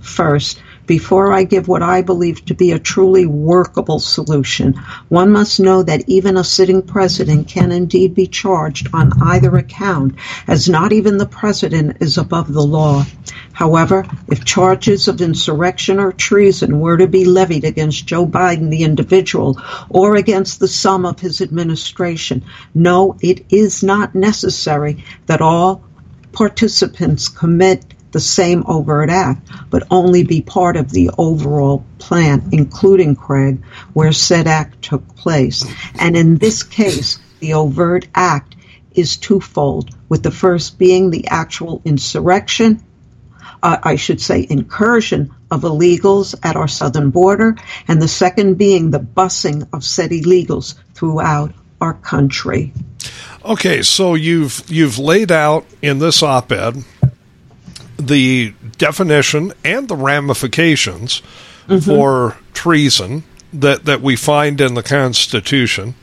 [0.00, 4.74] First, before I give what I believe to be a truly workable solution,
[5.08, 10.14] one must know that even a sitting president can indeed be charged on either account,
[10.48, 13.04] as not even the president is above the law.
[13.52, 18.82] However, if charges of insurrection or treason were to be levied against Joe Biden, the
[18.82, 22.42] individual, or against the sum of his administration,
[22.74, 25.84] no, it is not necessary that all
[26.32, 33.16] participants commit the same overt act, but only be part of the overall plan, including
[33.16, 35.64] Craig, where said act took place.
[35.98, 38.56] And in this case, the overt act
[38.92, 42.82] is twofold, with the first being the actual insurrection,
[43.62, 47.56] uh, I should say incursion of illegals at our southern border,
[47.88, 52.72] and the second being the busing of said illegals throughout our country.
[53.44, 56.84] Okay, so you've you've laid out in this op-ed
[58.06, 61.22] the definition and the ramifications
[61.66, 61.78] mm-hmm.
[61.78, 65.94] for treason that, that we find in the Constitution.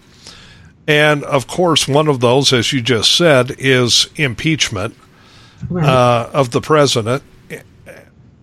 [0.88, 4.96] And of course, one of those, as you just said, is impeachment
[5.70, 5.86] right.
[5.86, 7.24] uh, of the president.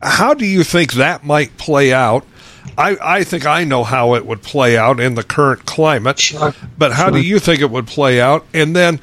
[0.03, 2.25] How do you think that might play out?
[2.79, 6.55] I, I think I know how it would play out in the current climate, sure.
[6.77, 7.13] but how sure.
[7.13, 8.45] do you think it would play out?
[8.53, 9.01] And then,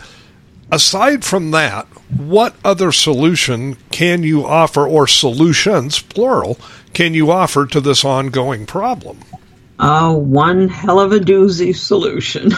[0.74, 1.86] aside from that,
[2.18, 6.58] what other solution can you offer, or solutions, plural,
[6.94, 9.20] can you offer to this ongoing problem?
[9.78, 12.50] Uh, one hell of a doozy solution.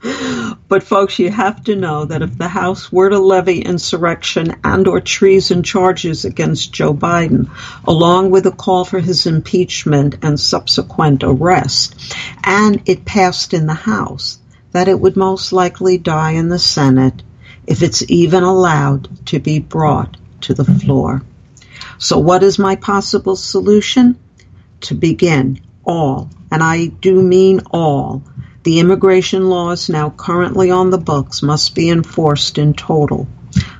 [0.68, 4.86] but folks, you have to know that if the House were to levy insurrection and
[4.86, 7.48] or treason charges against Joe Biden,
[7.86, 13.72] along with a call for his impeachment and subsequent arrest, and it passed in the
[13.72, 14.38] House,
[14.72, 17.22] that it would most likely die in the Senate
[17.68, 20.78] if it's even allowed to be brought to the mm-hmm.
[20.78, 21.22] floor.
[21.98, 24.18] So what is my possible solution?
[24.82, 28.22] To begin, all, and I do mean all,
[28.68, 33.26] The immigration laws now currently on the books must be enforced in total.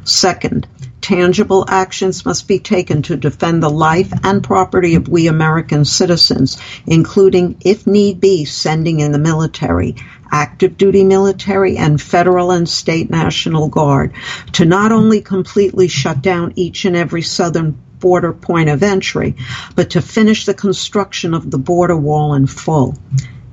[0.05, 0.67] Second,
[1.03, 6.59] tangible actions must be taken to defend the life and property of we American citizens,
[6.87, 9.97] including, if need be, sending in the military,
[10.31, 14.13] active duty military, and federal and state National Guard
[14.53, 19.37] to not only completely shut down each and every southern border point of entry,
[19.75, 22.97] but to finish the construction of the border wall in full.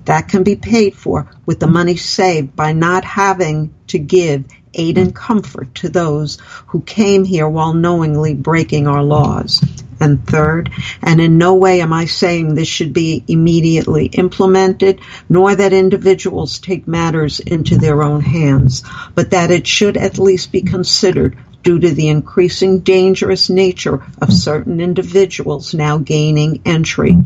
[0.05, 4.45] That can be paid for with the money saved by not having to give
[4.75, 9.63] aid and comfort to those who came here while knowingly breaking our laws.
[9.99, 10.71] And third,
[11.01, 14.99] and in no way am I saying this should be immediately implemented,
[15.29, 18.83] nor that individuals take matters into their own hands,
[19.15, 24.31] but that it should at least be considered due to the increasing dangerous nature of
[24.31, 27.17] certain individuals now gaining entry,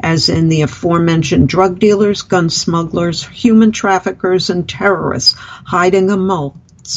[0.00, 6.10] as in the aforementioned drug dealers, gun smugglers, human traffickers, and terrorists hiding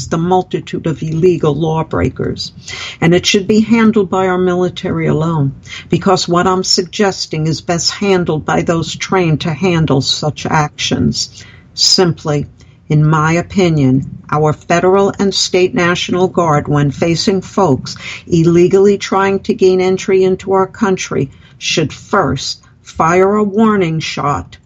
[0.07, 2.53] the multitude of illegal lawbreakers.
[3.01, 5.55] And it should be handled by our military alone,
[5.89, 11.43] because what I'm suggesting is best handled by those trained to handle such actions.
[11.73, 12.45] Simply,
[12.87, 17.95] in my opinion, our federal and state National Guard, when facing folks
[18.27, 24.58] illegally trying to gain entry into our country, should first fire a warning shot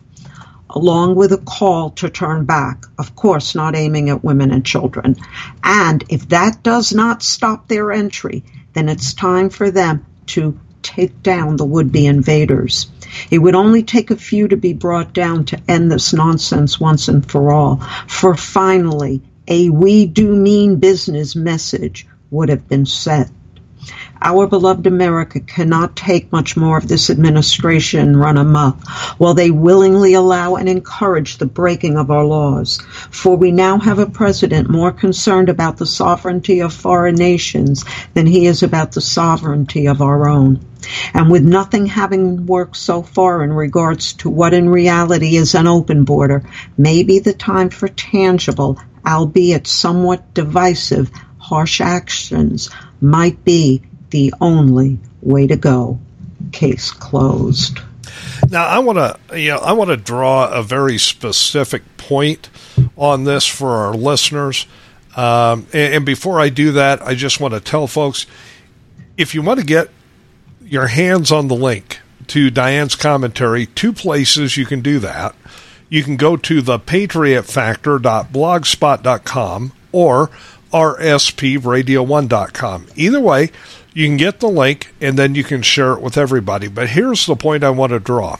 [0.73, 5.15] along with a call to turn back, of course, not aiming at women and children.
[5.63, 8.43] And if that does not stop their entry,
[8.73, 12.91] then it's time for them to take down the would be invaders.
[13.29, 17.07] It would only take a few to be brought down to end this nonsense once
[17.07, 17.77] and for all.
[18.07, 23.29] For finally, a we do mean business message would have been sent.
[24.25, 30.13] Our beloved America cannot take much more of this administration run amok while they willingly
[30.13, 32.79] allow and encourage the breaking of our laws.
[33.11, 38.25] For we now have a president more concerned about the sovereignty of foreign nations than
[38.25, 40.61] he is about the sovereignty of our own.
[41.13, 45.67] And with nothing having worked so far in regards to what in reality is an
[45.67, 46.43] open border,
[46.77, 52.69] maybe the time for tangible, albeit somewhat divisive, harsh actions
[53.01, 53.81] might be
[54.13, 55.99] the only way to go.
[56.51, 57.79] Case closed.
[58.49, 62.51] Now, I want to, you know, I want to draw a very specific point
[62.95, 64.67] on this for our listeners.
[65.17, 68.27] Um, and, and before I do that, I just want to tell folks
[69.17, 69.89] if you want to get
[70.63, 75.33] your hands on the link to Diane's commentary, two places you can do that.
[75.89, 80.29] You can go to the patriotfactor.blogspot.com or
[80.73, 82.87] rspradio1.com.
[82.95, 83.51] Either way,
[83.93, 86.67] you can get the link and then you can share it with everybody.
[86.67, 88.37] But here's the point I want to draw.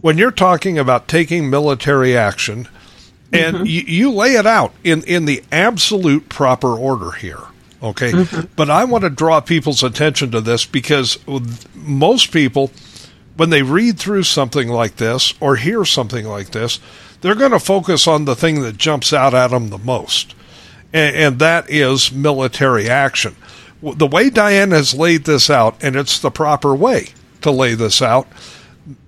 [0.00, 2.68] When you're talking about taking military action,
[3.32, 3.66] and mm-hmm.
[3.66, 7.42] you, you, lay it out in, in the absolute proper order here.
[7.82, 8.10] Okay.
[8.10, 8.52] Mm-hmm.
[8.56, 11.18] But I want to draw people's attention to this because
[11.74, 12.72] most people,
[13.36, 16.80] when they read through something like this or hear something like this,
[17.20, 20.34] they're going to focus on the thing that jumps out at them the most.
[20.92, 23.36] And, and that is military action
[23.82, 27.08] the way Diane has laid this out, and it's the proper way
[27.42, 28.28] to lay this out,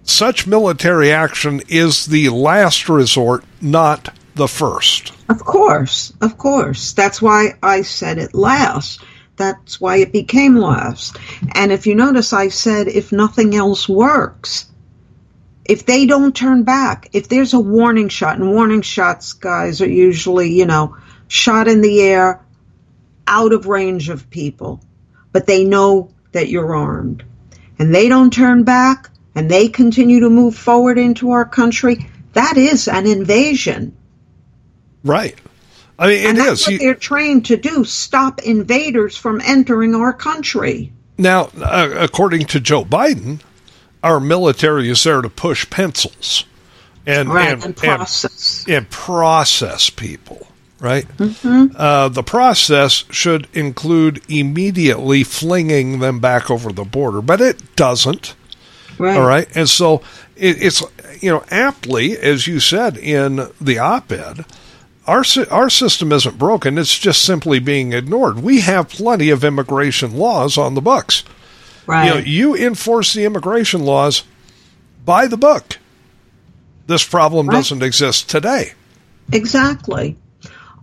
[0.05, 5.13] such military action is the last resort, not the first.
[5.29, 6.93] Of course, of course.
[6.93, 9.01] That's why I said it last.
[9.37, 11.17] That's why it became last.
[11.55, 14.67] And if you notice, I said if nothing else works,
[15.65, 19.89] if they don't turn back, if there's a warning shot, and warning shots, guys, are
[19.89, 20.97] usually, you know,
[21.29, 22.42] shot in the air
[23.27, 24.81] out of range of people,
[25.33, 27.25] but they know that you're armed.
[27.79, 32.07] And they don't turn back and they continue to move forward into our country.
[32.35, 33.97] That is an invasion.
[35.05, 35.39] Right.
[35.99, 36.69] I mean, it and that's is.
[36.69, 40.93] What they're trained to do stop invaders from entering our country.
[41.19, 43.41] Now, uh, according to Joe Biden,
[44.03, 46.45] our military is there to push pencils
[47.07, 50.47] and, right, and, and process and, and process people
[50.83, 51.07] right?
[51.17, 51.77] Mm-hmm.
[51.77, 58.35] Uh, the process should include immediately flinging them back over the border, but it doesn't.
[58.99, 59.17] Right.
[59.17, 59.49] All right.
[59.57, 60.03] And so
[60.37, 60.83] it, it's,
[61.23, 64.45] you know, aptly, as you said in the op ed,
[65.07, 66.79] our, our system isn't broken.
[66.79, 68.41] It's just simply being ignored.
[68.41, 71.25] We have plenty of immigration laws on the books.
[71.87, 72.07] Right.
[72.07, 74.25] You know, you enforce the immigration laws
[75.05, 75.79] by the book.
[76.89, 77.55] This problem right.
[77.55, 78.73] doesn't exist today.
[79.33, 80.17] Exactly.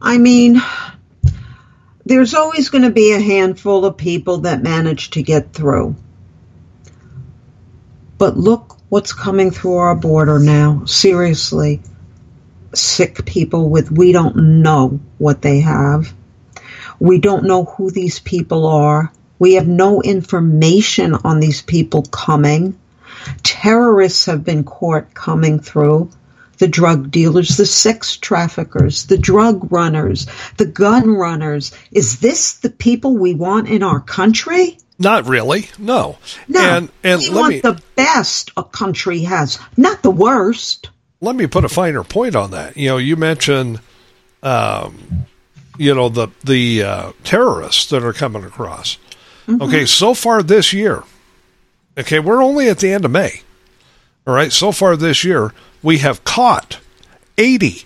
[0.01, 0.61] I mean,
[2.05, 5.95] there's always going to be a handful of people that manage to get through.
[8.17, 10.85] But look what's coming through our border now.
[10.85, 11.81] Seriously.
[12.73, 16.13] sick people with we don't know what they have.
[16.99, 19.11] We don't know who these people are.
[19.39, 22.77] We have no information on these people coming.
[23.43, 26.09] Terrorists have been caught coming through.
[26.59, 31.71] The drug dealers, the sex traffickers, the drug runners, the gun runners.
[31.91, 34.77] Is this the people we want in our country?
[34.99, 35.69] Not really.
[35.77, 36.17] No.
[36.49, 36.59] No.
[36.59, 40.89] And and we want me the best a country has, not the worst.
[41.21, 42.75] let me put a finer point on that.
[42.77, 43.79] You know, you mentioned,
[44.43, 45.25] um,
[45.77, 48.97] you know, the the uh, terrorists that are coming across.
[49.49, 51.03] Okay, so far this year,
[51.97, 53.41] okay, we're only at the end of May.
[54.27, 55.53] All right, so far this year,
[55.83, 56.79] we have caught
[57.37, 57.83] eighty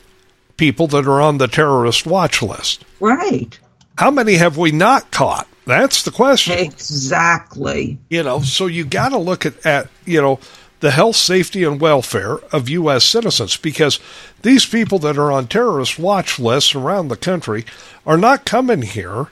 [0.58, 2.86] people that are on the terrorist watch list.
[3.00, 3.60] Right.
[3.98, 5.48] How many have we not caught?
[5.66, 6.58] That's the question.
[6.58, 7.98] Exactly.
[8.10, 10.40] You know, so you got to look at, at, you know,
[10.82, 13.06] the health, safety, and welfare of U.S.
[13.06, 14.00] citizens because
[14.42, 17.66] these people that are on terrorist watch lists around the country
[18.06, 19.28] are not coming here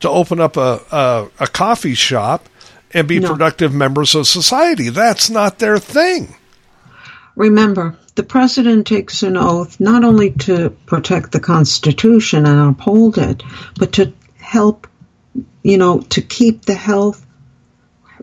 [0.00, 2.48] to open up a, a, a coffee shop
[2.92, 3.28] and be No.
[3.32, 4.88] productive members of society.
[4.88, 6.36] That's not their thing.
[7.34, 13.42] Remember, the president takes an oath not only to protect the Constitution and uphold it,
[13.78, 14.86] but to help,
[15.62, 17.24] you know, to keep the health,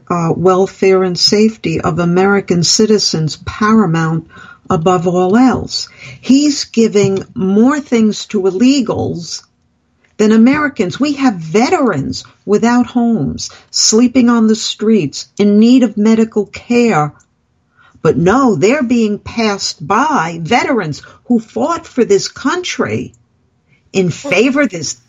[0.09, 4.27] uh, welfare, and safety of American citizens paramount
[4.69, 5.89] above all else.
[6.21, 9.43] He's giving more things to illegals
[10.17, 10.99] than Americans.
[10.99, 17.15] We have veterans without homes, sleeping on the streets, in need of medical care.
[18.01, 23.13] But no, they're being passed by veterans who fought for this country
[23.91, 25.01] in favor this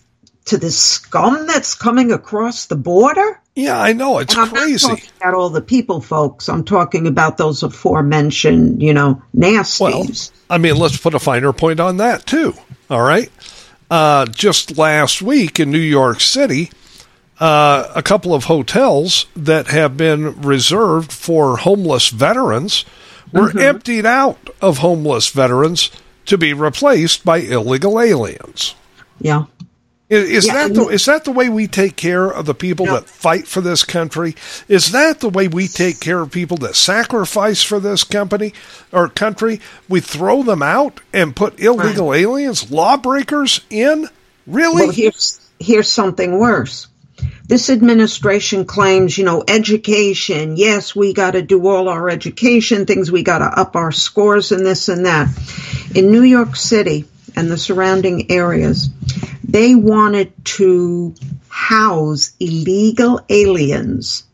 [0.46, 3.40] to this scum that's coming across the border.
[3.54, 4.18] Yeah, I know.
[4.18, 4.88] It's And I'm crazy.
[4.88, 6.48] not talking about all the people, folks.
[6.48, 10.30] I'm talking about those aforementioned, you know, nasties.
[10.30, 12.54] Well, I mean, let's put a finer point on that too.
[12.88, 13.30] All right.
[13.90, 16.70] Uh, just last week in New York City,
[17.40, 22.84] uh, a couple of hotels that have been reserved for homeless veterans
[23.32, 25.90] were emptied out of homeless veterans
[26.26, 28.74] to be replaced by illegal aliens.
[29.20, 29.44] yeah.
[30.08, 32.86] Is, is Yeah, that the, is that the way we take care of the people
[32.86, 34.34] that fight for this country?
[34.66, 38.52] Is that the way we take care of people that sacrifice for this company
[38.90, 39.60] or country?
[39.88, 44.08] We throw them out and put illegal aliens, lawbreakers in?
[44.48, 44.86] Really?
[44.86, 46.88] Well, here's here's something worse.
[47.46, 50.56] This administration claims, you know, education.
[50.56, 53.10] Yes, we got to do all our education things.
[53.10, 55.28] We got to up our scores and this and that.
[55.94, 58.88] In New York City and the surrounding areas,
[59.42, 61.14] they wanted to
[61.48, 64.24] house illegal aliens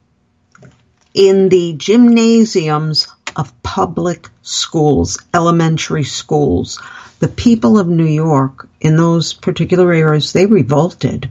[1.15, 6.81] in the gymnasiums of public schools, elementary schools.
[7.21, 11.31] The people of New York in those particular areas, they revolted.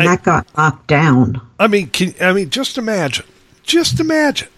[0.00, 1.40] And I- that got knocked down.
[1.58, 3.26] I mean, can, I mean, just imagine,
[3.62, 4.48] just imagine.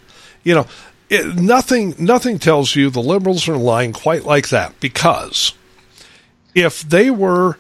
[0.45, 0.67] You know,
[1.11, 5.53] it, nothing, nothing tells you the liberals are lying quite like that because
[6.55, 7.59] if they were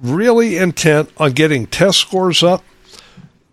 [0.00, 2.62] really intent on getting test scores up,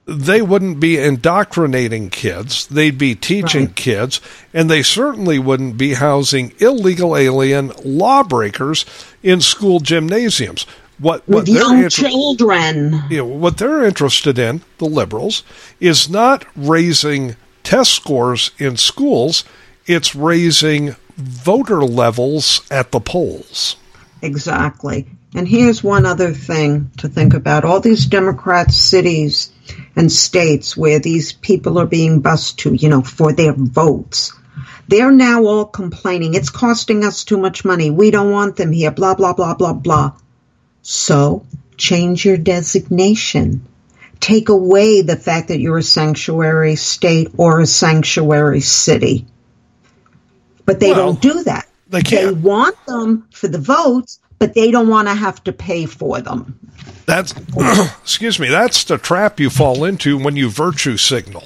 [0.06, 2.66] they wouldn't be indoctrinating kids.
[2.68, 3.76] They'd be teaching Right.
[3.76, 4.20] kids,
[4.54, 8.86] and they certainly wouldn't be housing illegal alien lawbreakers
[9.22, 10.66] in school gymnasiums.
[11.00, 13.04] What, what With young inter- children.
[13.10, 15.44] you know, what they're interested in, the liberals,
[15.80, 19.44] is not raising test scores in schools,
[19.86, 23.78] it's raising voter levels at the polls.
[24.22, 25.08] Exactly.
[25.36, 27.64] And here's one other thing to think about.
[27.64, 29.52] All these Democrat cities
[29.96, 34.34] and states where these people are being bused to, you know, for their votes.
[34.88, 37.92] They're now all complaining, it's costing us too much money.
[37.92, 40.14] We don't want them here, blah, blah, blah, blah, blah.
[40.82, 41.46] So
[41.78, 43.66] change your designation.
[44.20, 49.26] Take away the fact that you're a sanctuary state or a sanctuary city.
[50.66, 51.68] But they Well, don't do that.
[51.90, 52.38] they can't.
[52.38, 56.60] want them for the votes, but they don't want to have to pay for them.
[57.06, 57.34] That's
[58.02, 61.44] excuse me, that's the trap you fall into when you virtue signal.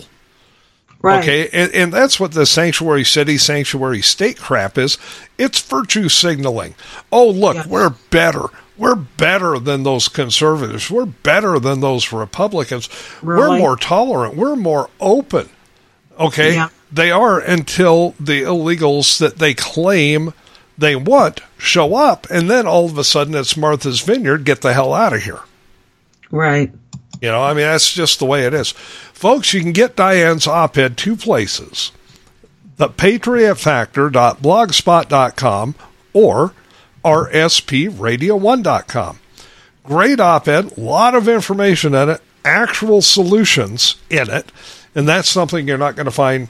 [1.01, 1.21] Right.
[1.21, 4.97] Okay, and, and that's what the sanctuary city, sanctuary state crap is.
[5.38, 6.75] It's virtue signaling.
[7.11, 7.67] Oh, look, Yes.
[7.67, 8.45] we're better.
[8.78, 10.89] We're better than those conservatives.
[10.89, 12.89] We're better than those Republicans.
[13.21, 14.36] We're more tolerant.
[14.36, 15.49] We're more open.
[16.19, 16.69] Okay, Yeah.
[16.91, 20.34] they are until the illegals that they claim
[20.78, 24.43] they want show up, and then all of a sudden it's Martha's Vineyard.
[24.43, 25.41] Get the hell out of here.
[26.32, 26.71] Right.
[27.21, 28.71] You know, I mean, that's just the way it is.
[29.13, 31.91] Folks, you can get Diane's op ed two places
[32.78, 35.76] the patriotfactor.blogspot.com
[36.13, 36.53] or
[37.03, 39.19] rspradio1.com.
[39.83, 44.51] Great op ed, a lot of information in it, actual solutions in it,
[44.95, 46.47] and that's something you're not going to find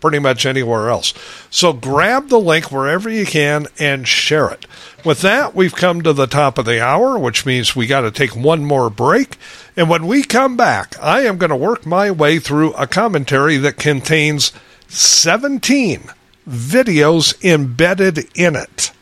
[0.00, 1.14] pretty much anywhere else.
[1.50, 4.66] So grab the link wherever you can and share it.
[5.04, 8.10] With that, we've come to the top of the hour, which means we got to
[8.10, 9.36] take one more break.
[9.76, 13.56] And when we come back, I am going to work my way through a commentary
[13.58, 14.52] that contains
[14.88, 16.10] 17
[16.48, 18.92] videos embedded in it.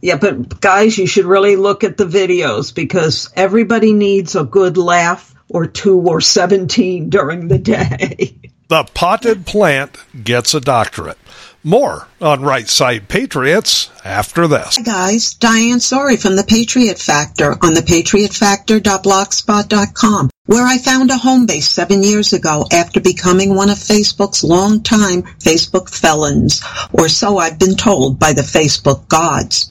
[0.00, 4.76] Yeah, but guys, you should really look at the videos because everybody needs a good
[4.76, 8.38] laugh or two or 17 during the day.
[8.68, 11.16] The potted plant gets a doctorate.
[11.64, 14.76] More on Right Side Patriots after this.
[14.76, 21.16] Hi guys, Diane Sori from The Patriot Factor on the thepatriotfactor.blogspot.com, where I found a
[21.16, 27.38] home base seven years ago after becoming one of Facebook's longtime Facebook felons, or so
[27.38, 29.70] I've been told by the Facebook gods.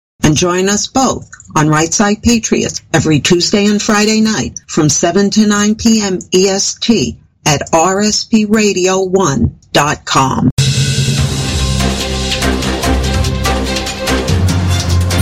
[0.23, 5.29] and join us both on Right Side Patriots every Tuesday and Friday night from 7
[5.31, 6.19] to 9 p.m.
[6.33, 10.49] EST at rspradio1.com.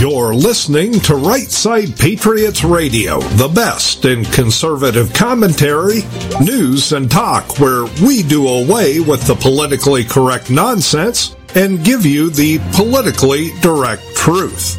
[0.00, 6.04] You're listening to Right Side Patriots Radio, the best in conservative commentary,
[6.42, 12.30] news, and talk, where we do away with the politically correct nonsense and give you
[12.30, 14.78] the politically direct truth.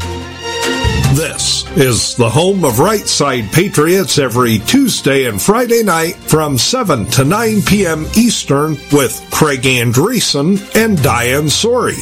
[1.15, 7.05] This is the home of Right Side Patriots every Tuesday and Friday night from 7
[7.07, 8.05] to 9 p.m.
[8.15, 12.01] Eastern with Craig Andresen and Diane Sori.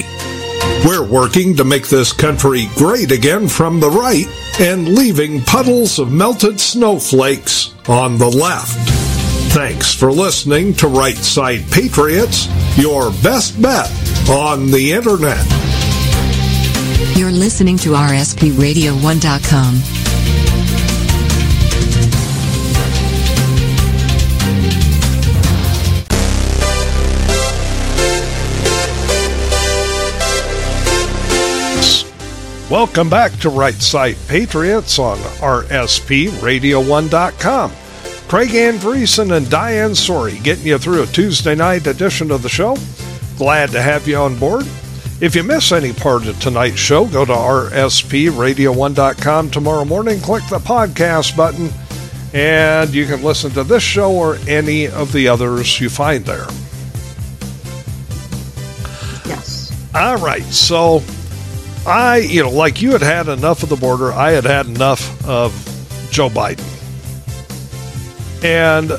[0.85, 4.27] We're working to make this country great again from the right
[4.59, 8.98] and leaving puddles of melted snowflakes on the left.
[9.49, 12.47] Thanks for listening to Right Side Patriots,
[12.77, 13.89] your best bet
[14.29, 15.43] on the internet.
[17.17, 19.81] You're listening to RSPRadio1.com.
[32.69, 37.71] Welcome back to Right Side Patriots on RSPRadio1.com.
[38.29, 42.77] Craig Andresen and Diane Sori getting you through a Tuesday night edition of the show.
[43.39, 44.67] Glad to have you on board.
[45.19, 50.59] If you miss any part of tonight's show, go to rspradio1.com tomorrow morning, click the
[50.59, 51.71] podcast button,
[52.31, 56.45] and you can listen to this show or any of the others you find there.
[59.25, 59.75] Yes.
[59.95, 61.01] All right, so
[61.87, 65.27] I, you know, like you had had enough of the border, I had had enough
[65.27, 65.51] of
[66.11, 66.78] Joe Biden.
[68.43, 68.91] And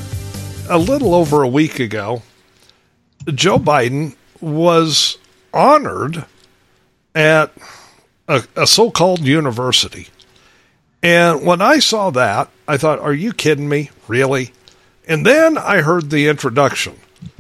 [0.69, 2.23] a little over a week ago,
[3.27, 5.17] Joe Biden was
[5.53, 6.25] honored
[7.15, 7.53] at
[8.29, 10.09] a, a so called university.
[11.03, 13.91] And when I saw that, I thought, are you kidding me?
[14.09, 14.53] Really?
[15.09, 16.97] And then I heard the introduction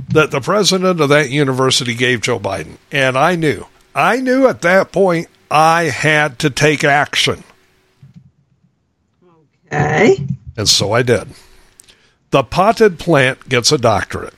[0.08, 2.78] that the president of that university gave Joe Biden.
[2.90, 7.44] And I knew, I knew at that point I had to take action.
[9.66, 10.26] Okay.
[10.56, 11.28] And so I did.
[12.30, 14.34] The potted plant gets a doctorate.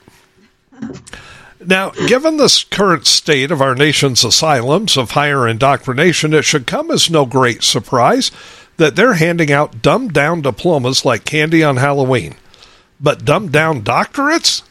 [1.64, 6.90] Now, given the current state of our nation's asylums of higher indoctrination, it should come
[6.90, 8.32] as no great surprise
[8.78, 12.34] that they're handing out dumbed down diplomas like candy on Halloween.
[13.00, 14.62] But dumbed down doctorates?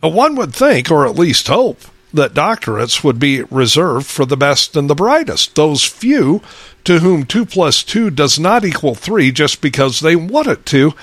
[0.00, 1.82] One would think, or at least hope,
[2.14, 6.40] that doctorates would be reserved for the best and the brightest, those few
[6.84, 10.94] to whom 2 plus 2 does not equal 3 just because they want it to,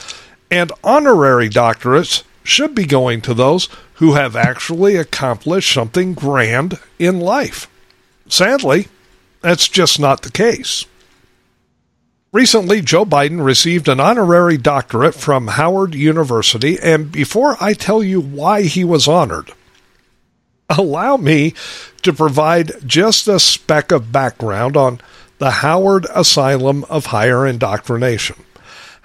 [0.50, 7.20] and honorary doctorates should be going to those who have actually accomplished something grand in
[7.20, 7.70] life.
[8.28, 8.88] Sadly,
[9.42, 10.86] that's just not the case.
[12.32, 18.20] Recently, Joe Biden received an honorary doctorate from Howard University, and before I tell you
[18.20, 19.54] why he was honored,
[20.70, 21.54] allow me
[22.02, 25.00] to provide just a speck of background on
[25.38, 28.45] the Howard Asylum of Higher Indoctrination.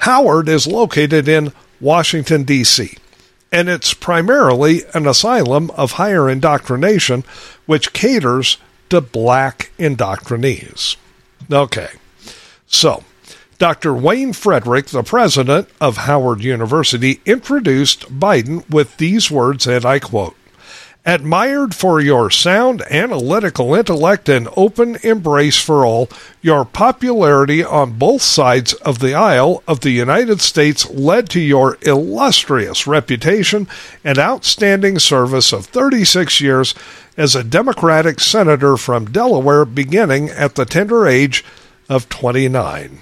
[0.01, 2.97] Howard is located in Washington, D.C.,
[3.53, 7.25] and it's primarily an asylum of higher indoctrination
[7.67, 10.97] which caters to black indoctrinees.
[11.51, 11.89] Okay.
[12.67, 13.05] So,
[13.59, 13.93] Dr.
[13.93, 20.35] Wayne Frederick, the president of Howard University, introduced Biden with these words, and I quote
[21.07, 26.11] Admired for your sound analytical intellect and open embrace for all,
[26.43, 31.79] your popularity on both sides of the aisle of the United States led to your
[31.81, 33.67] illustrious reputation
[34.05, 36.75] and outstanding service of 36 years
[37.17, 41.43] as a Democratic senator from Delaware beginning at the tender age
[41.89, 43.01] of 29.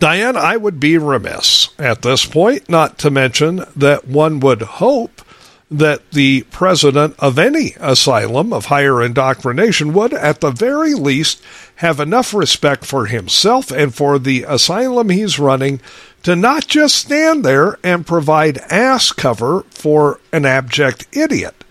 [0.00, 5.22] Diane, I would be remiss at this point not to mention that one would hope
[5.70, 11.42] that the president of any asylum of higher indoctrination would, at the very least,
[11.76, 15.80] have enough respect for himself and for the asylum he's running
[16.22, 21.64] to not just stand there and provide ass cover for an abject idiot,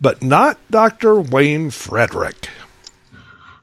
[0.00, 1.18] but not Dr.
[1.20, 2.48] Wayne Frederick.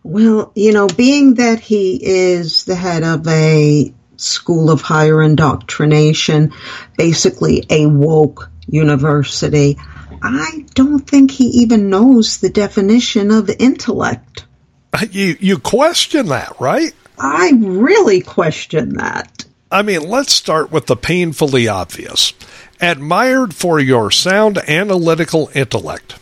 [0.03, 6.53] Well, you know, being that he is the head of a school of higher indoctrination,
[6.97, 9.77] basically a woke university.
[10.21, 14.45] I don't think he even knows the definition of intellect.
[14.93, 16.93] Uh, you you question that, right?
[17.17, 19.45] I really question that.
[19.71, 22.33] I mean, let's start with the painfully obvious.
[22.81, 26.17] Admired for your sound analytical intellect.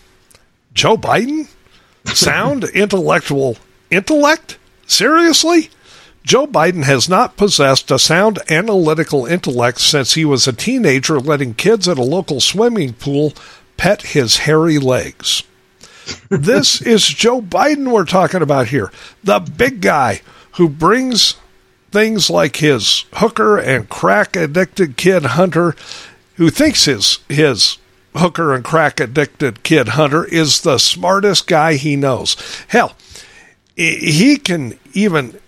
[0.74, 1.48] Joe Biden?
[2.06, 3.58] Sound intellectual
[3.90, 4.58] intellect?
[4.88, 5.70] Seriously?
[6.24, 11.54] Joe Biden has not possessed a sound analytical intellect since he was a teenager letting
[11.54, 13.34] kids at a local swimming pool
[13.76, 15.44] pet his hairy legs.
[16.30, 18.92] this is Joe Biden we're talking about here,
[19.24, 20.22] the big guy
[20.54, 21.36] who brings
[21.92, 25.76] things like his hooker and crack addicted kid Hunter,
[26.36, 27.78] who thinks his his
[28.16, 32.38] hooker and crack addicted kid Hunter is the smartest guy he knows.
[32.68, 32.96] Hell,
[33.76, 35.40] he can even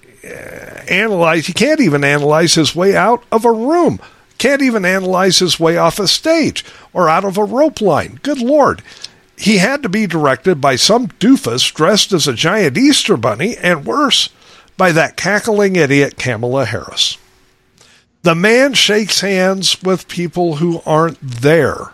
[0.87, 3.99] analyze, he can't even analyze his way out of a room.
[4.37, 8.19] Can't even analyze his way off a stage or out of a rope line.
[8.21, 8.81] Good Lord.
[9.37, 13.85] He had to be directed by some doofus dressed as a giant Easter bunny, and
[13.85, 14.29] worse,
[14.77, 17.17] by that cackling idiot Kamala Harris.
[18.23, 21.93] The man shakes hands with people who aren't there.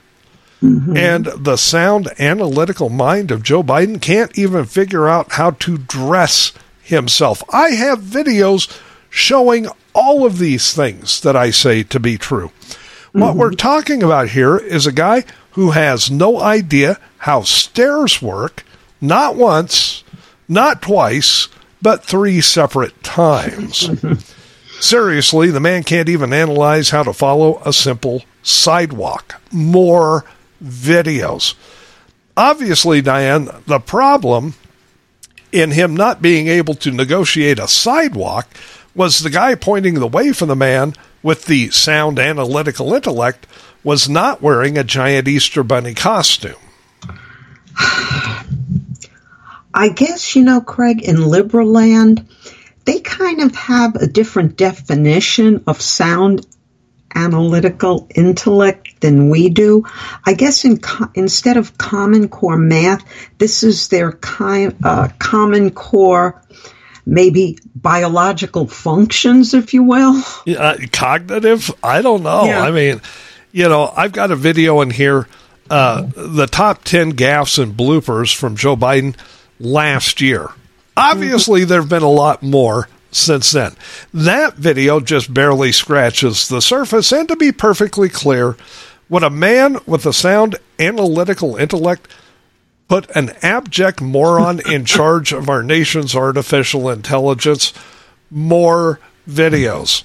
[0.61, 0.95] Mm-hmm.
[0.95, 6.53] And the sound analytical mind of Joe Biden can't even figure out how to dress
[6.84, 7.43] himself.
[7.53, 8.79] I have videos
[9.09, 12.47] showing all of these things that I say to be true.
[12.47, 13.19] Mm-hmm.
[13.19, 18.63] What we're talking about here is a guy who has no idea how stairs work,
[19.01, 20.03] not once,
[20.47, 21.49] not twice,
[21.82, 23.89] but three separate times.
[24.79, 29.41] Seriously, the man can't even analyze how to follow a simple sidewalk.
[29.51, 30.25] More
[30.63, 31.55] videos.
[32.38, 34.55] Obviously, Diane, the problem
[35.52, 38.47] in him not being able to negotiate a sidewalk
[38.95, 40.93] was the guy pointing the way for the man
[41.24, 43.47] with the sound analytical intellect
[43.84, 46.56] was not wearing a giant Easter bunny costume.
[49.74, 52.28] I guess, you know, Craig, in liberal land,
[52.86, 56.45] they kind of have a different definition of sound
[57.16, 59.86] analytical intellect than we do.
[60.26, 63.03] I guess in co- instead of common core math,
[63.38, 66.41] this is their kind uh, common core
[67.05, 70.22] maybe biological functions, if you will.
[70.47, 71.72] Uh, cognitive?
[71.84, 72.45] I don't know.
[72.45, 72.62] Yeah.
[72.62, 73.01] I mean,
[73.51, 75.28] you know, I've got a video in here.
[75.70, 79.16] Uh, the top 10 gaffes and bloopers from Joe Biden
[79.59, 80.49] last year.
[80.97, 83.76] Obviously, there have been a lot more since then.
[84.14, 88.58] That video just barely scratches the surface, and to be perfectly clear,
[89.09, 92.08] would a man with a sound analytical intellect
[92.88, 97.74] put an abject moron in charge of our nation's artificial intelligence?
[98.29, 100.04] More videos.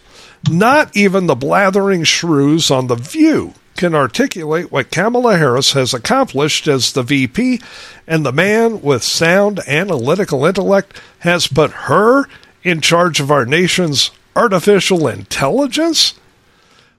[0.50, 6.66] Not even the blathering shrews on The View can articulate what Kamala Harris has accomplished
[6.66, 7.60] as the VP,
[8.06, 12.26] and the man with sound analytical intellect has put her
[12.66, 16.14] in charge of our nation's artificial intelligence?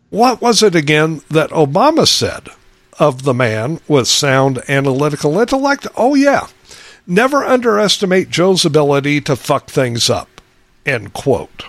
[0.09, 2.47] What was it again that Obama said
[2.97, 5.85] of the man with sound analytical intellect?
[5.97, 6.47] Oh, yeah.
[7.05, 10.39] Never underestimate Joe's ability to fuck things up.
[10.85, 11.65] End quote.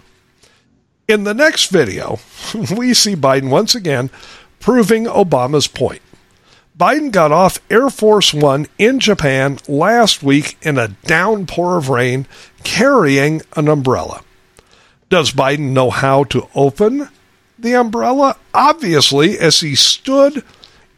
[1.08, 2.20] In the next video,
[2.76, 4.10] we see Biden once again
[4.60, 6.02] proving Obama's point.
[6.78, 12.26] Biden got off Air Force One in Japan last week in a downpour of rain
[12.62, 14.22] carrying an umbrella.
[15.08, 17.08] Does Biden know how to open
[17.58, 18.36] the umbrella?
[18.54, 20.44] Obviously, as he stood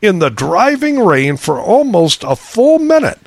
[0.02, 3.20] in the driving rain for almost a full minute,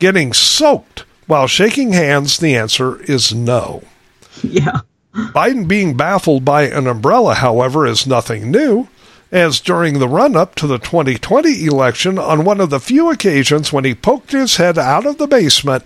[0.00, 3.82] getting soaked while shaking hands, the answer is no.
[4.42, 4.80] Yeah.
[5.14, 8.86] Biden being baffled by an umbrella, however, is nothing new,
[9.30, 13.72] as during the run up to the 2020 election, on one of the few occasions
[13.72, 15.84] when he poked his head out of the basement,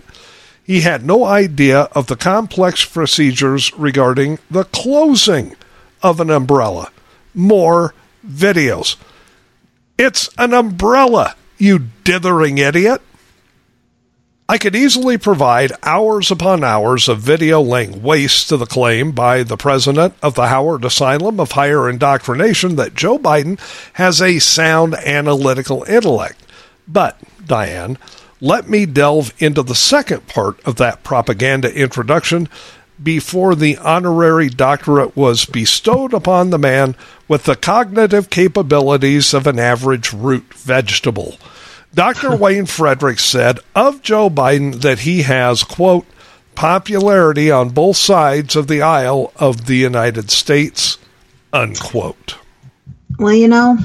[0.64, 5.56] he had no idea of the complex procedures regarding the closing
[6.02, 6.90] of an umbrella.
[7.34, 7.94] More
[8.26, 8.96] videos.
[9.98, 13.02] It's an umbrella, you dithering idiot.
[14.50, 19.44] I could easily provide hours upon hours of video laying waste to the claim by
[19.44, 23.60] the president of the Howard Asylum of Higher Indoctrination that Joe Biden
[23.92, 26.44] has a sound analytical intellect.
[26.88, 27.16] But,
[27.46, 27.96] Diane,
[28.40, 32.48] let me delve into the second part of that propaganda introduction
[33.00, 36.96] before the honorary doctorate was bestowed upon the man
[37.28, 41.38] with the cognitive capabilities of an average root vegetable.
[41.92, 42.36] Dr.
[42.36, 46.06] Wayne Frederick said of Joe Biden that he has, quote,
[46.54, 50.98] popularity on both sides of the aisle of the United States,
[51.52, 52.36] unquote.
[53.18, 53.78] Well, you know,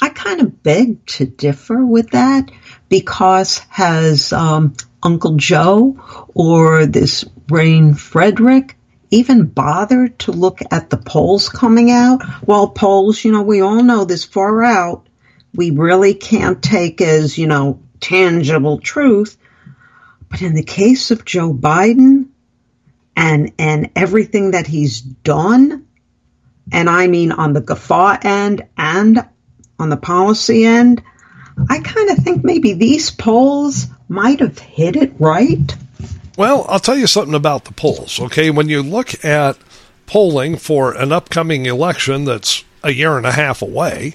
[0.00, 2.50] I kind of beg to differ with that
[2.88, 8.76] because has um, Uncle Joe or this Wayne Frederick
[9.10, 12.22] even bothered to look at the polls coming out?
[12.46, 15.07] Well, polls, you know, we all know this far out
[15.54, 19.36] we really can't take as, you know, tangible truth.
[20.28, 22.28] But in the case of Joe Biden
[23.16, 25.86] and and everything that he's done,
[26.70, 29.26] and I mean on the guffaw end and
[29.78, 31.02] on the policy end,
[31.68, 35.76] I kind of think maybe these polls might have hit it right.
[36.36, 38.50] Well, I'll tell you something about the polls, okay?
[38.50, 39.58] When you look at
[40.06, 44.14] polling for an upcoming election that's a year and a half away,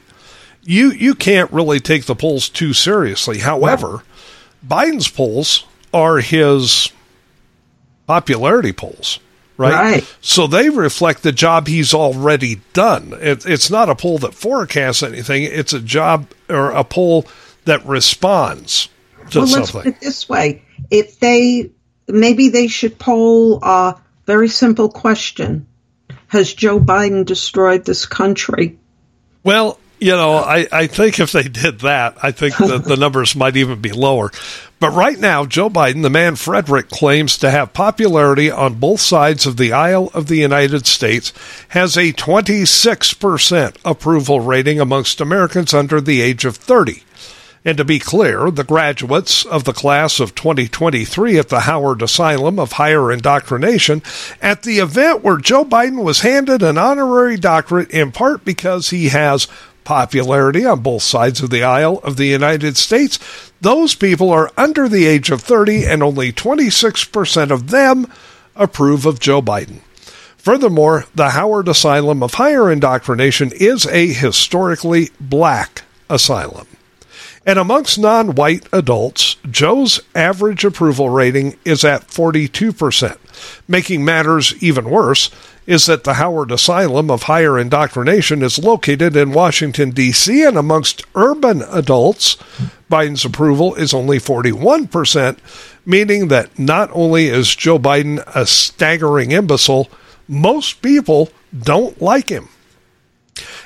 [0.63, 3.39] you you can't really take the polls too seriously.
[3.39, 4.03] However,
[4.65, 6.91] Biden's polls are his
[8.07, 9.19] popularity polls,
[9.57, 9.73] right?
[9.73, 10.15] Right.
[10.21, 13.13] So they reflect the job he's already done.
[13.19, 15.43] It, it's not a poll that forecasts anything.
[15.43, 17.25] It's a job or a poll
[17.65, 18.89] that responds
[19.31, 19.57] to well, something.
[19.57, 21.71] let's put it this way: if they
[22.07, 25.67] maybe they should poll a very simple question:
[26.27, 28.79] Has Joe Biden destroyed this country?
[29.43, 33.37] Well, you know, I, I think if they did that, I think that the numbers
[33.37, 34.31] might even be lower.
[34.81, 39.45] But right now, Joe Biden, the man Frederick claims to have popularity on both sides
[39.45, 41.31] of the aisle of the United States,
[41.69, 47.03] has a 26% approval rating amongst Americans under the age of 30.
[47.65, 52.59] And to be clear, the graduates of the class of 2023 at the Howard Asylum
[52.59, 54.01] of Higher Indoctrination
[54.41, 59.09] at the event where Joe Biden was handed an honorary doctorate in part because he
[59.09, 59.47] has
[59.83, 63.19] popularity on both sides of the aisle of the United States,
[63.61, 68.11] those people are under the age of 30, and only 26% of them
[68.55, 69.79] approve of Joe Biden.
[70.37, 76.67] Furthermore, the Howard Asylum of Higher Indoctrination is a historically black asylum.
[77.45, 83.17] And amongst non white adults, Joe's average approval rating is at 42%.
[83.67, 85.29] Making matters even worse
[85.65, 91.03] is that the Howard Asylum of Higher Indoctrination is located in Washington, D.C., and amongst
[91.15, 92.35] urban adults,
[92.91, 95.37] Biden's approval is only 41%,
[95.85, 99.89] meaning that not only is Joe Biden a staggering imbecile,
[100.27, 102.49] most people don't like him.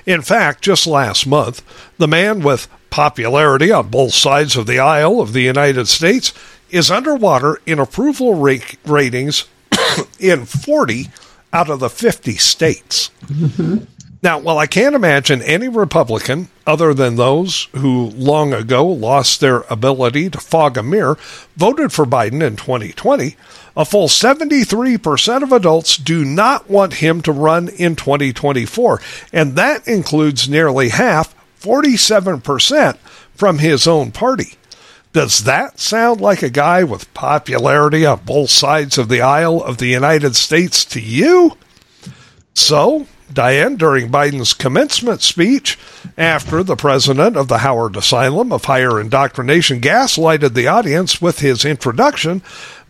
[0.05, 1.61] In fact, just last month,
[1.97, 6.33] the man with popularity on both sides of the aisle of the United States
[6.69, 9.45] is underwater in approval ratings
[10.19, 11.07] in 40
[11.57, 13.09] out of the 50 states.
[13.25, 13.85] Mm-hmm.
[14.21, 19.61] Now, while I can't imagine any Republican, other than those who long ago lost their
[19.61, 21.17] ability to fog a mirror,
[21.55, 23.35] voted for Biden in 2020,
[23.75, 29.01] a full 73% of adults do not want him to run in 2024,
[29.33, 32.97] and that includes nearly half, 47%,
[33.33, 34.57] from his own party.
[35.13, 39.77] Does that sound like a guy with popularity on both sides of the aisle of
[39.77, 41.57] the United States to you?
[42.53, 45.77] So, Diane, during Biden's commencement speech,
[46.17, 51.65] after the president of the Howard Asylum of Higher Indoctrination gaslighted the audience with his
[51.65, 52.41] introduction,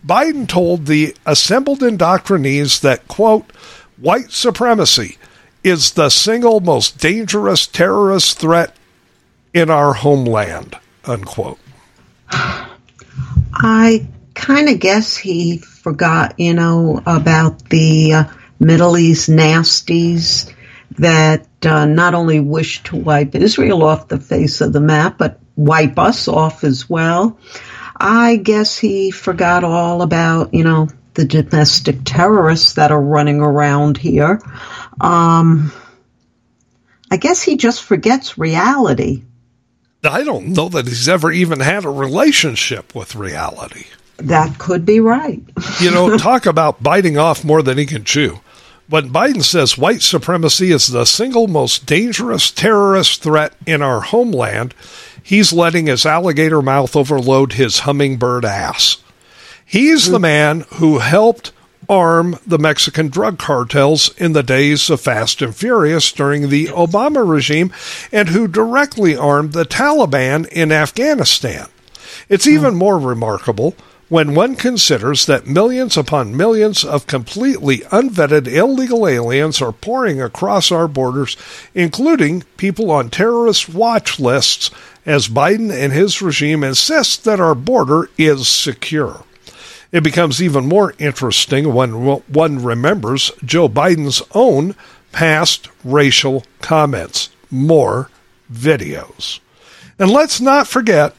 [0.06, 3.50] Biden told the assembled indoctrinees that, quote,
[3.96, 5.18] white supremacy
[5.64, 8.74] is the single most dangerous terrorist threat
[9.52, 11.58] in our homeland, unquote.
[12.30, 18.24] I kind of guess he forgot, you know, about the uh,
[18.60, 20.52] Middle East nasties
[20.98, 25.40] that uh, not only wish to wipe Israel off the face of the map, but
[25.56, 27.38] wipe us off as well.
[27.96, 33.98] I guess he forgot all about, you know, the domestic terrorists that are running around
[33.98, 34.40] here.
[35.00, 35.72] Um,
[37.10, 39.24] I guess he just forgets reality.
[40.04, 43.86] I don't know that he's ever even had a relationship with reality.
[44.18, 45.42] That could be right.
[45.80, 48.40] you know, talk about biting off more than he can chew.
[48.88, 54.74] When Biden says white supremacy is the single most dangerous terrorist threat in our homeland,
[55.22, 59.02] he's letting his alligator mouth overload his hummingbird ass.
[59.64, 60.22] He's the mm.
[60.22, 61.52] man who helped
[61.88, 67.28] arm the Mexican drug cartels in the days of Fast and Furious during the Obama
[67.28, 67.72] regime
[68.12, 71.66] and who directly armed the Taliban in Afghanistan.
[72.28, 72.52] It's hmm.
[72.52, 73.74] even more remarkable
[74.08, 80.72] when one considers that millions upon millions of completely unvetted illegal aliens are pouring across
[80.72, 81.36] our borders,
[81.74, 84.70] including people on terrorist watch lists,
[85.04, 89.24] as Biden and his regime insist that our border is secure.
[89.90, 94.74] It becomes even more interesting when one remembers Joe Biden's own
[95.12, 97.30] past racial comments.
[97.50, 98.10] More
[98.52, 99.40] videos.
[99.98, 101.16] And let's not forget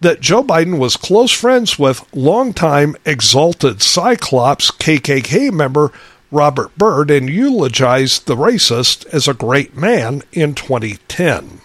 [0.00, 5.92] that Joe Biden was close friends with longtime exalted Cyclops KKK member
[6.30, 11.60] Robert Byrd and eulogized the racist as a great man in 2010.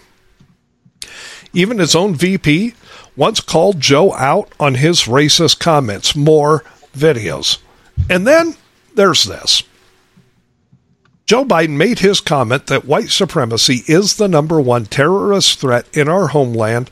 [1.52, 2.74] Even his own VP
[3.18, 6.14] once called Joe out on his racist comments.
[6.14, 6.62] More
[6.96, 7.58] videos.
[8.08, 8.54] And then
[8.94, 9.64] there's this.
[11.26, 16.08] Joe Biden made his comment that white supremacy is the number one terrorist threat in
[16.08, 16.90] our homeland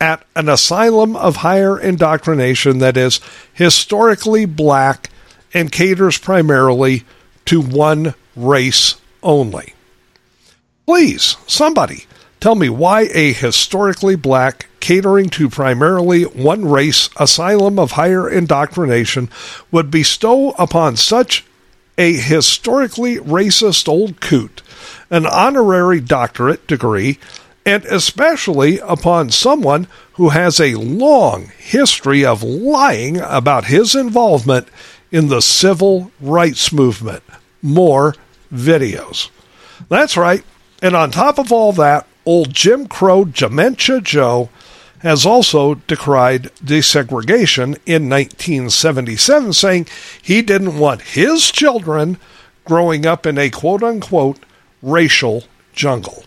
[0.00, 3.20] at an asylum of higher indoctrination that is
[3.52, 5.10] historically black
[5.52, 7.02] and caters primarily
[7.46, 9.74] to one race only.
[10.86, 12.06] Please, somebody,
[12.40, 19.30] tell me why a historically black, catering to primarily one race asylum of higher indoctrination
[19.70, 21.42] would bestow upon such
[21.96, 24.60] a historically racist old coot
[25.08, 27.18] an honorary doctorate degree
[27.64, 34.68] and especially upon someone who has a long history of lying about his involvement
[35.10, 37.22] in the civil rights movement.
[37.62, 38.14] More
[38.52, 39.30] videos.
[39.88, 40.44] That's right.
[40.82, 44.50] And on top of all that, old Jim Crow Dementia Joe
[45.04, 49.86] has also decried desegregation in 1977, saying
[50.20, 52.18] he didn't want his children
[52.64, 54.38] growing up in a quote unquote
[54.82, 56.24] racial jungle.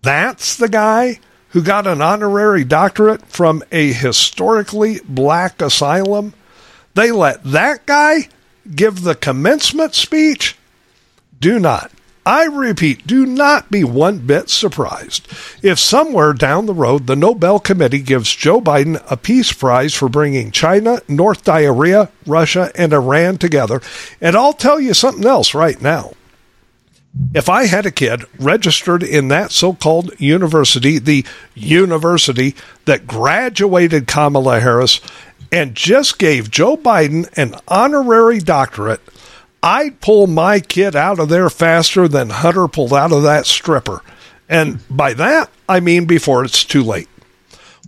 [0.00, 1.20] That's the guy
[1.50, 6.32] who got an honorary doctorate from a historically black asylum.
[6.94, 8.28] They let that guy
[8.74, 10.56] give the commencement speech?
[11.40, 11.90] Do not.
[12.24, 15.26] I repeat, do not be one bit surprised
[15.60, 20.08] if somewhere down the road the Nobel Committee gives Joe Biden a Peace Prize for
[20.08, 23.80] bringing China, North Diarrhea, Russia, and Iran together.
[24.20, 26.12] And I'll tell you something else right now.
[27.34, 32.54] If I had a kid registered in that so called university, the university
[32.84, 35.00] that graduated Kamala Harris
[35.50, 39.02] and just gave Joe Biden an honorary doctorate,
[39.62, 44.02] I'd pull my kid out of there faster than Hunter pulled out of that stripper.
[44.48, 47.08] And by that, I mean before it's too late.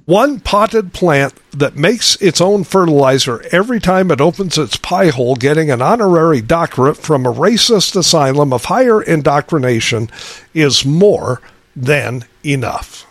[0.07, 5.35] One potted plant that makes its own fertilizer every time it opens its pie hole,
[5.35, 10.11] getting an honorary doctorate from a racist asylum of higher indoctrination,
[10.53, 11.41] is more
[11.75, 13.07] than enough.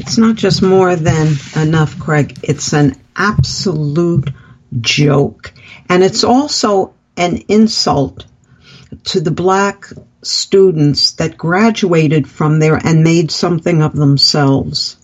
[0.00, 2.38] It's not just more than enough, Craig.
[2.42, 4.28] It's an absolute
[4.80, 5.54] joke.
[5.90, 8.24] And it's also an insult
[9.04, 9.86] to the black
[10.22, 14.96] students that graduated from there and made something of themselves.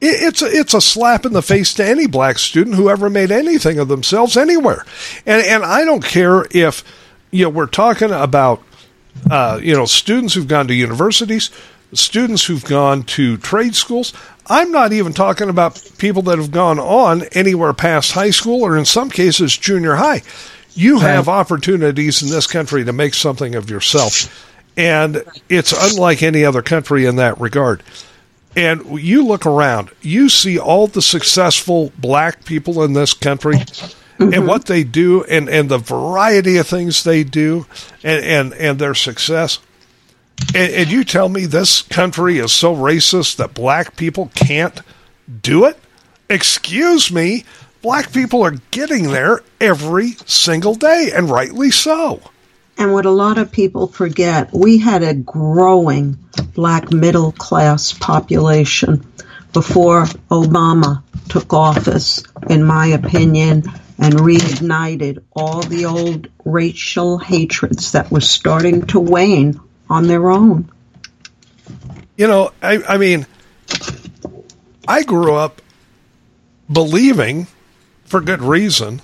[0.00, 3.30] It's a, it's a slap in the face to any black student who ever made
[3.32, 4.84] anything of themselves anywhere,
[5.24, 6.84] and and I don't care if
[7.30, 8.62] you know we're talking about
[9.30, 11.50] uh, you know students who've gone to universities,
[11.94, 14.12] students who've gone to trade schools.
[14.46, 18.76] I'm not even talking about people that have gone on anywhere past high school or
[18.76, 20.22] in some cases junior high.
[20.74, 24.50] You have opportunities in this country to make something of yourself.
[24.76, 27.82] And it's unlike any other country in that regard.
[28.56, 34.32] And you look around, you see all the successful black people in this country mm-hmm.
[34.32, 37.66] and what they do and, and the variety of things they do
[38.02, 39.58] and, and, and their success.
[40.54, 44.80] And, and you tell me this country is so racist that black people can't
[45.42, 45.78] do it?
[46.28, 47.44] Excuse me
[47.84, 52.18] black people are getting there every single day, and rightly so.
[52.78, 56.16] And what a lot of people forget, we had a growing
[56.54, 59.06] black middle class population
[59.52, 62.24] before Obama took office.
[62.48, 63.64] in my opinion,
[63.98, 69.60] and reignited all the old racial hatreds that were starting to wane
[69.94, 70.68] on their own.
[72.16, 73.26] You know, I, I mean,
[74.88, 75.62] I grew up
[76.70, 77.46] believing,
[78.04, 79.02] for good reason,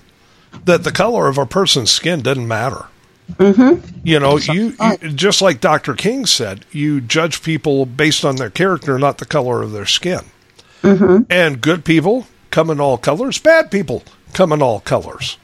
[0.64, 2.86] that the color of a person's skin didn't matter.
[3.34, 4.00] Mm-hmm.
[4.02, 5.94] You know, you, you just like Dr.
[5.94, 10.22] King said, you judge people based on their character, not the color of their skin.
[10.82, 11.30] Mm-hmm.
[11.30, 13.38] And good people come in all colors.
[13.38, 14.02] Bad people
[14.32, 15.36] come in all colors.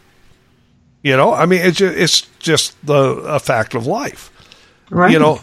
[1.05, 4.32] You know, I mean, it's just, it's just the a fact of life.
[4.91, 5.13] Right.
[5.13, 5.41] You know,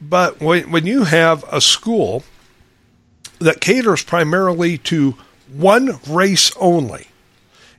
[0.00, 2.24] but when when you have a school
[3.38, 5.16] that caters primarily to
[5.52, 7.08] one race only,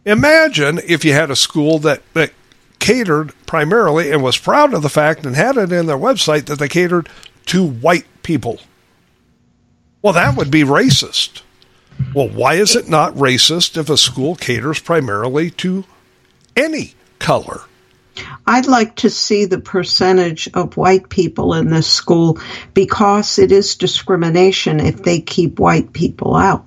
[0.05, 2.31] imagine if you had a school that that
[2.79, 6.59] catered primarily and was proud of the fact and had it in their website that
[6.59, 7.09] they catered
[7.47, 8.59] to white people.
[10.01, 11.41] Well, that would be racist.
[12.13, 15.85] Well, why is it not racist if a school caters primarily to
[16.55, 17.61] any color?
[18.47, 22.39] I'd like to see the percentage of white people in this school
[22.73, 26.65] because it is discrimination if they keep white people out.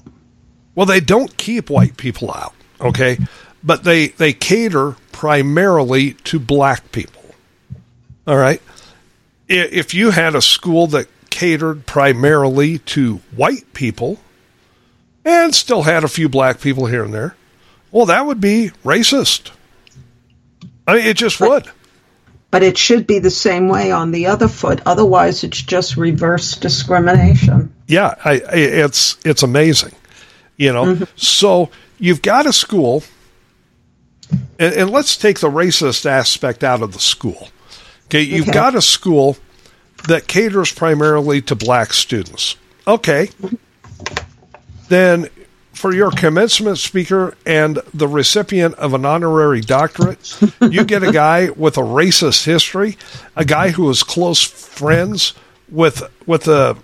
[0.75, 3.19] Well, they don't keep white people out, okay?
[3.63, 7.23] But they, they cater primarily to black people.
[8.27, 8.63] All right?
[9.49, 14.21] If you had a school that catered primarily to white people
[15.25, 17.35] and still had a few black people here and there,
[17.91, 19.51] well, that would be racist.
[20.89, 21.73] I mean, it just but, would.
[22.51, 24.81] But it should be the same way on the other foot.
[24.87, 27.75] Otherwise, it's just reverse discrimination.
[27.87, 29.93] Yeah, I, I, it's it's amazing,
[30.57, 30.85] you know.
[30.87, 31.05] Mm-hmm.
[31.17, 33.03] So you've got a school,
[34.59, 37.49] and, and, let's take the racist aspect out of the school.
[38.07, 38.53] Okay, you've okay.
[38.53, 39.37] got a school
[40.09, 42.57] that caters primarily to black students.
[42.87, 43.29] Okay,
[44.89, 45.29] then
[45.79, 51.51] for your commencement speaker and the recipient of an honorary doctorate, you get a guy
[51.51, 52.99] with a racist history,
[53.37, 55.35] a guy who is close friends
[55.71, 56.77] with with a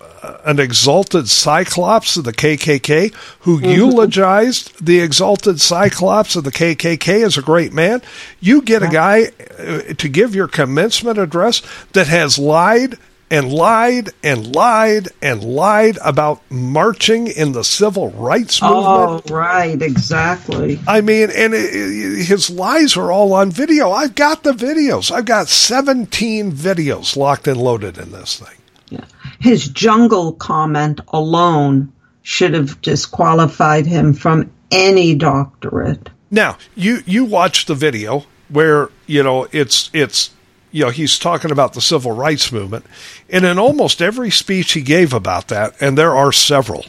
[0.44, 3.70] an exalted cyclops of the KKK who mm-hmm.
[3.70, 8.00] eulogized the exalted cyclops of the KKK as a great man.
[8.40, 11.62] You get a guy uh, to give your commencement address
[11.92, 12.96] that has lied
[13.34, 18.68] and lied and lied and lied about marching in the civil rights oh,
[19.08, 19.30] movement.
[19.32, 20.78] Oh, right, exactly.
[20.86, 23.90] I mean, and it, it, his lies are all on video.
[23.90, 25.10] I've got the videos.
[25.10, 28.56] I've got 17 videos locked and loaded in this thing.
[28.90, 29.04] Yeah.
[29.40, 31.92] His jungle comment alone
[32.22, 36.08] should have disqualified him from any doctorate.
[36.30, 40.30] Now, you you watch the video where, you know, it's it's
[40.74, 42.84] you know, he's talking about the civil rights movement.
[43.30, 46.86] And in almost every speech he gave about that, and there are several,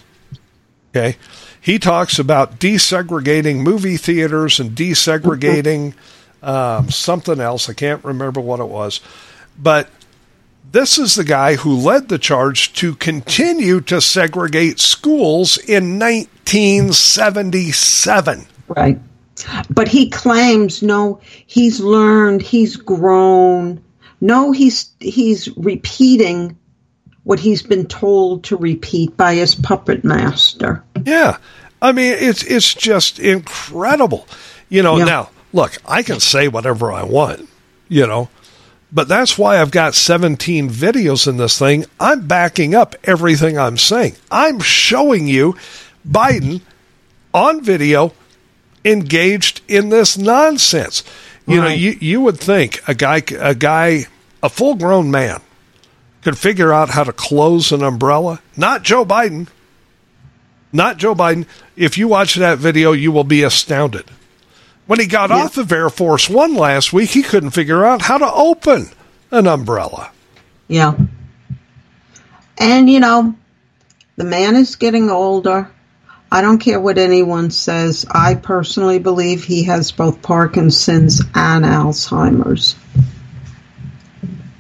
[0.90, 1.18] okay,
[1.62, 5.94] he talks about desegregating movie theaters and desegregating
[6.42, 7.70] um, something else.
[7.70, 9.02] I can't remember what it was.
[9.56, 9.92] But
[10.72, 18.48] this is the guy who led the charge to continue to segregate schools in 1977.
[18.68, 19.00] Right.
[19.70, 23.84] But he claims no, he's learned, he's grown.
[24.22, 26.58] No, he's he's repeating
[27.24, 30.84] what he's been told to repeat by his puppet master.
[31.04, 31.38] Yeah.
[31.82, 34.28] I mean, it's it's just incredible.
[34.70, 35.06] You know, yeah.
[35.06, 37.48] now, look, I can say whatever I want,
[37.90, 38.30] you know.
[38.92, 41.86] But that's why I've got 17 videos in this thing.
[42.00, 44.16] I'm backing up everything I'm saying.
[44.32, 45.58] I'm showing you
[46.08, 46.62] Biden
[47.34, 48.14] on video
[48.86, 51.04] engaged in this nonsense.
[51.48, 51.70] You right.
[51.70, 54.06] know, you, you would think a guy, a guy,
[54.42, 55.42] a full grown man
[56.22, 58.42] could figure out how to close an umbrella.
[58.56, 59.48] Not Joe Biden.
[60.72, 61.46] Not Joe Biden.
[61.76, 64.06] If you watch that video, you will be astounded.
[64.88, 65.38] When he got yeah.
[65.38, 68.90] off of Air Force One last week, he couldn't figure out how to open
[69.32, 70.12] an umbrella.
[70.68, 70.96] Yeah.
[72.58, 73.36] And, you know,
[74.16, 75.72] the man is getting older.
[76.32, 78.06] I don't care what anyone says.
[78.10, 82.76] I personally believe he has both Parkinson's and Alzheimer's.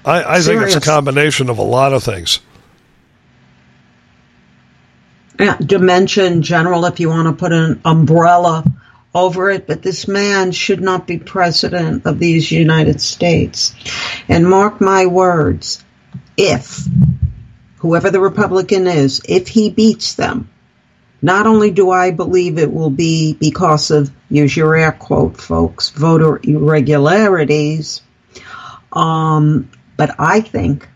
[0.05, 2.39] I, I think it's a combination of a lot of things.
[5.39, 8.63] Yeah, dementia in general, if you want to put an umbrella
[9.13, 13.73] over it, but this man should not be president of these United States.
[14.29, 15.83] And mark my words,
[16.37, 16.87] if
[17.77, 20.49] whoever the Republican is, if he beats them,
[21.21, 25.89] not only do I believe it will be because of, use your air quote, folks,
[25.89, 28.01] voter irregularities,
[28.93, 30.87] um, but I think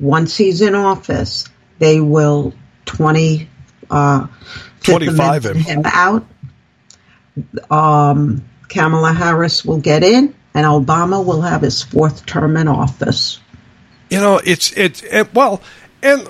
[0.00, 1.46] once he's in office,
[1.78, 2.54] they will
[2.86, 3.48] 20,
[3.90, 4.26] uh,
[4.82, 5.56] 25 him.
[5.56, 6.26] him out
[7.70, 13.40] um, Kamala Harris will get in and Obama will have his fourth term in office.
[14.10, 15.60] You know, it's it, it well,
[16.02, 16.26] and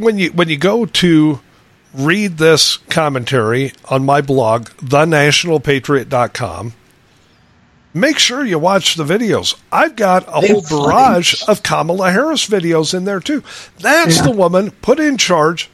[0.00, 1.40] when you when you go to
[1.94, 6.72] read this commentary on my blog, thenationalpatriot.com,
[7.92, 9.54] make sure you watch the videos.
[9.70, 13.42] I've got a They're whole barrage of Kamala Harris videos in there too.
[13.78, 14.22] That's Yeah.
[14.24, 15.70] the woman put in charge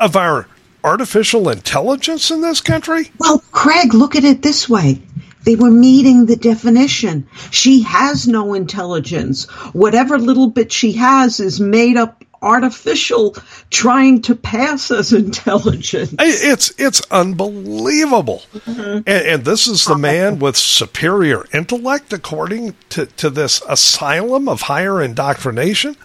[0.00, 0.46] of our
[0.84, 3.10] artificial intelligence in this country.
[3.18, 5.02] Well, Craig, look at it this way.
[5.44, 7.26] They were meeting the definition.
[7.50, 9.44] She has no intelligence.
[9.72, 13.36] Whatever little bit she has is made up artificial,
[13.70, 16.14] trying to pass as intelligence.
[16.18, 18.98] It's it's unbelievable, mm-hmm.
[18.98, 20.00] and, and this is the uh-huh.
[20.00, 25.96] man with superior intellect, according to, to this asylum of higher indoctrination.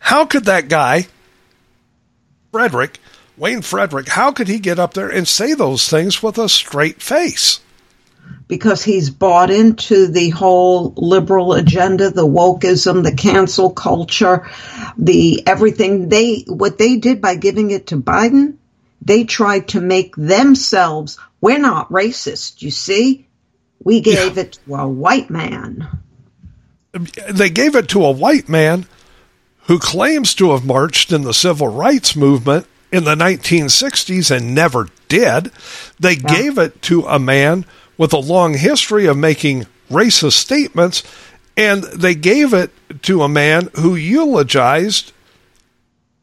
[0.00, 1.06] How could that guy,
[2.50, 2.98] Frederick
[3.36, 7.02] Wayne Frederick, how could he get up there and say those things with a straight
[7.02, 7.60] face?
[8.48, 14.46] Because he's bought into the whole liberal agenda, the wokeism, the cancel culture,
[14.98, 18.56] the everything they what they did by giving it to Biden,
[19.00, 23.26] they tried to make themselves we're not racist, you see?
[23.82, 25.88] We gave it to a white man.
[27.28, 28.86] They gave it to a white man
[29.66, 34.88] who claims to have marched in the civil rights movement in the 1960s and never
[35.08, 35.50] did.
[35.98, 37.66] They gave it to a man
[37.96, 41.02] with a long history of making racist statements,
[41.56, 42.70] and they gave it
[43.02, 45.12] to a man who eulogized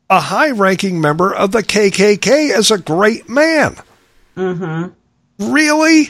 [0.10, 3.76] a high ranking member of the KKK as a great man.
[4.36, 5.54] Mm-hmm.
[5.54, 6.10] Really?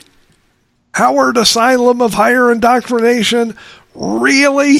[0.94, 3.56] Howard Asylum of Higher Indoctrination?
[3.94, 4.80] Really?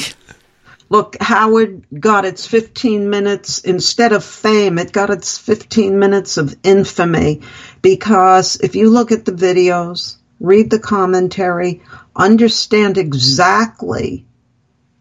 [0.88, 6.56] Look, Howard got its 15 minutes instead of fame, it got its 15 minutes of
[6.64, 7.42] infamy
[7.80, 11.82] because if you look at the videos, read the commentary,
[12.16, 14.24] understand exactly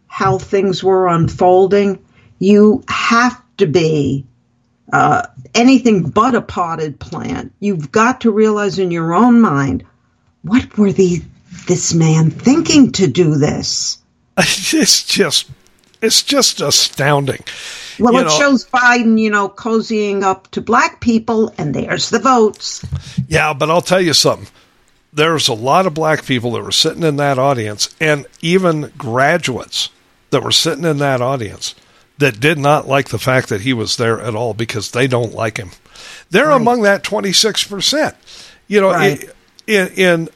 [0.08, 2.04] how things were unfolding,
[2.40, 4.26] you have to be
[4.92, 5.26] uh,
[5.56, 7.54] anything but a potted plant.
[7.60, 9.86] You've got to realize in your own mind,
[10.42, 11.22] what were the
[11.68, 13.98] this man thinking to do this?
[14.38, 15.50] It's just
[16.02, 17.44] it's just astounding.
[18.00, 22.10] Well, You it know- shows Biden, you know, cozying up to black people, and there's
[22.10, 22.86] the votes.
[23.28, 24.48] Yeah, but I'll tell you something.
[25.12, 29.90] There's a lot of black people that were sitting in that audience, and even graduates
[30.30, 31.74] that were sitting in that audience
[32.20, 35.34] that did not like the fact that he was there at all because they don't
[35.34, 35.72] like him.
[36.30, 38.14] They're among that 26%.
[38.68, 39.24] You know, Right.
[39.66, 40.30] in, in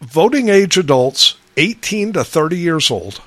[0.00, 3.20] voting age adults 18 to 30 years old,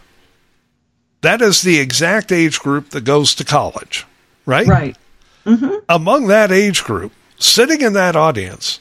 [1.21, 4.05] that is the exact age group that goes to college,
[4.45, 4.67] right?
[4.67, 4.97] Right.
[5.45, 5.75] Mm-hmm.
[5.87, 8.79] Among that age group, sitting in that audience,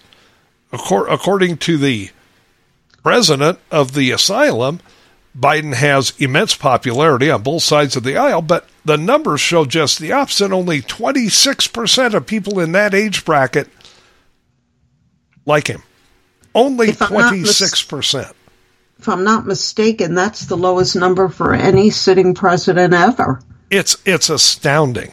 [0.72, 2.10] according to the
[3.02, 4.80] president of the asylum,
[5.38, 9.98] Biden has immense popularity on both sides of the aisle, but the numbers show just
[9.98, 10.52] the opposite.
[10.52, 13.68] Only 26% of people in that age bracket
[15.46, 15.82] like him.
[16.54, 18.32] Only If I'm not mis- 26%.
[18.98, 23.40] If I'm not mistaken, that's the lowest number for any sitting president ever.
[23.70, 25.12] it's it's astounding.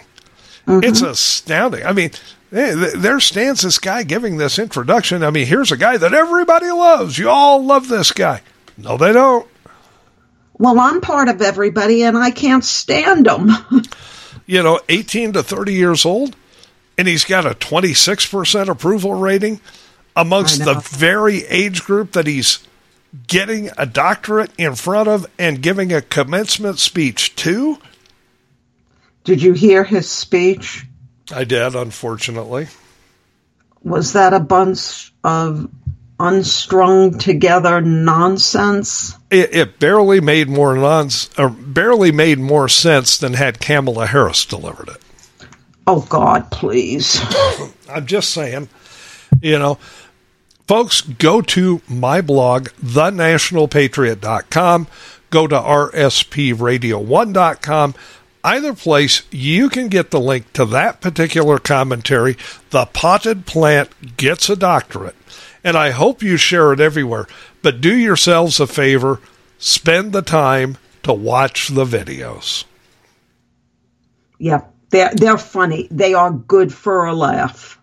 [0.65, 0.83] Mm-hmm.
[0.83, 1.85] It's astounding.
[1.85, 2.11] I mean,
[2.55, 5.23] there stands this guy giving this introduction.
[5.23, 7.17] I mean, here's a guy that everybody loves.
[7.17, 8.41] You all love this guy.
[8.77, 9.45] No, they don't.
[10.57, 13.49] Well, I'm part of everybody, and I can't stand them.
[14.47, 16.35] You know, 18 to 30 years old,
[16.99, 19.59] and he's got a 26% approval rating
[20.15, 22.59] amongst the very age group that he's
[23.25, 27.79] getting a doctorate in front of and giving a commencement speech to.
[29.23, 30.85] Did you hear his speech?
[31.31, 32.67] I did, unfortunately.
[33.83, 35.69] Was that a bunch of
[36.19, 39.17] unstrung together nonsense?
[39.29, 44.45] it, it barely made more nonsense, or barely made more sense than had Kamala Harris
[44.45, 45.01] delivered it.
[45.87, 47.21] Oh, God, please.
[47.89, 48.69] I'm just saying,
[49.41, 49.77] you know,
[50.67, 54.87] folks, go to my blog, thenationalpatriot.com,
[55.29, 57.95] go to rspradio1.com.
[58.45, 62.37] Either place, you can get the link to that particular commentary.
[62.69, 65.15] The potted plant gets a doctorate.
[65.63, 67.25] And I hope you share it everywhere.
[67.63, 69.19] But do yourselves a favor,
[69.57, 72.65] spend the time to watch the videos.
[74.37, 74.61] Yeah,
[74.91, 75.87] they're, they're funny.
[75.89, 77.79] They are good for a laugh.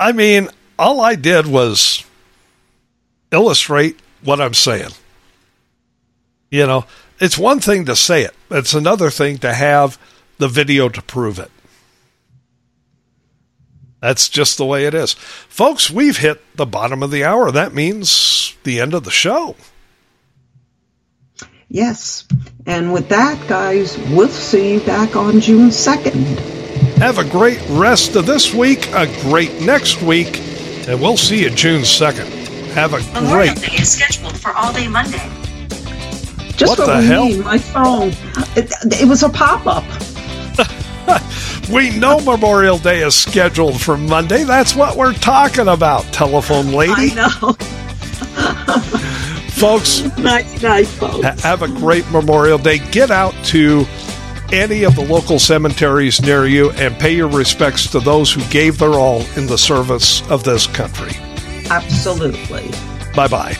[0.00, 2.04] I mean, all I did was
[3.30, 4.90] illustrate what I'm saying.
[6.50, 6.84] You know,
[7.24, 9.98] it's one thing to say it, it's another thing to have
[10.38, 11.50] the video to prove it.
[14.00, 15.14] That's just the way it is.
[15.14, 17.50] Folks, we've hit the bottom of the hour.
[17.50, 19.56] That means the end of the show.
[21.68, 22.28] Yes.
[22.66, 26.22] And with that, guys, we'll see you back on June 2nd.
[26.98, 30.38] Have a great rest of this week, a great next week,
[30.86, 32.28] and we'll see you June 2nd.
[32.74, 33.70] Have a Memorial great.
[33.70, 35.43] Day is scheduled for all day Monday.
[36.56, 37.28] Just What the hell?
[37.42, 38.08] my phone.
[38.56, 39.84] It, it was a pop up.
[41.72, 44.44] We know Memorial Day is scheduled for Monday.
[44.44, 46.92] That's what we're talking about, telephone lady.
[47.12, 47.52] I know.
[49.54, 51.42] Folks, nice night, folks.
[51.42, 52.78] Have a great Memorial Day.
[52.90, 53.86] Get out to
[54.52, 58.78] any of the local cemeteries near you and pay your respects to those who gave
[58.78, 61.12] their all in the service of this country.
[61.70, 62.70] Absolutely.
[63.14, 63.54] Bye bye.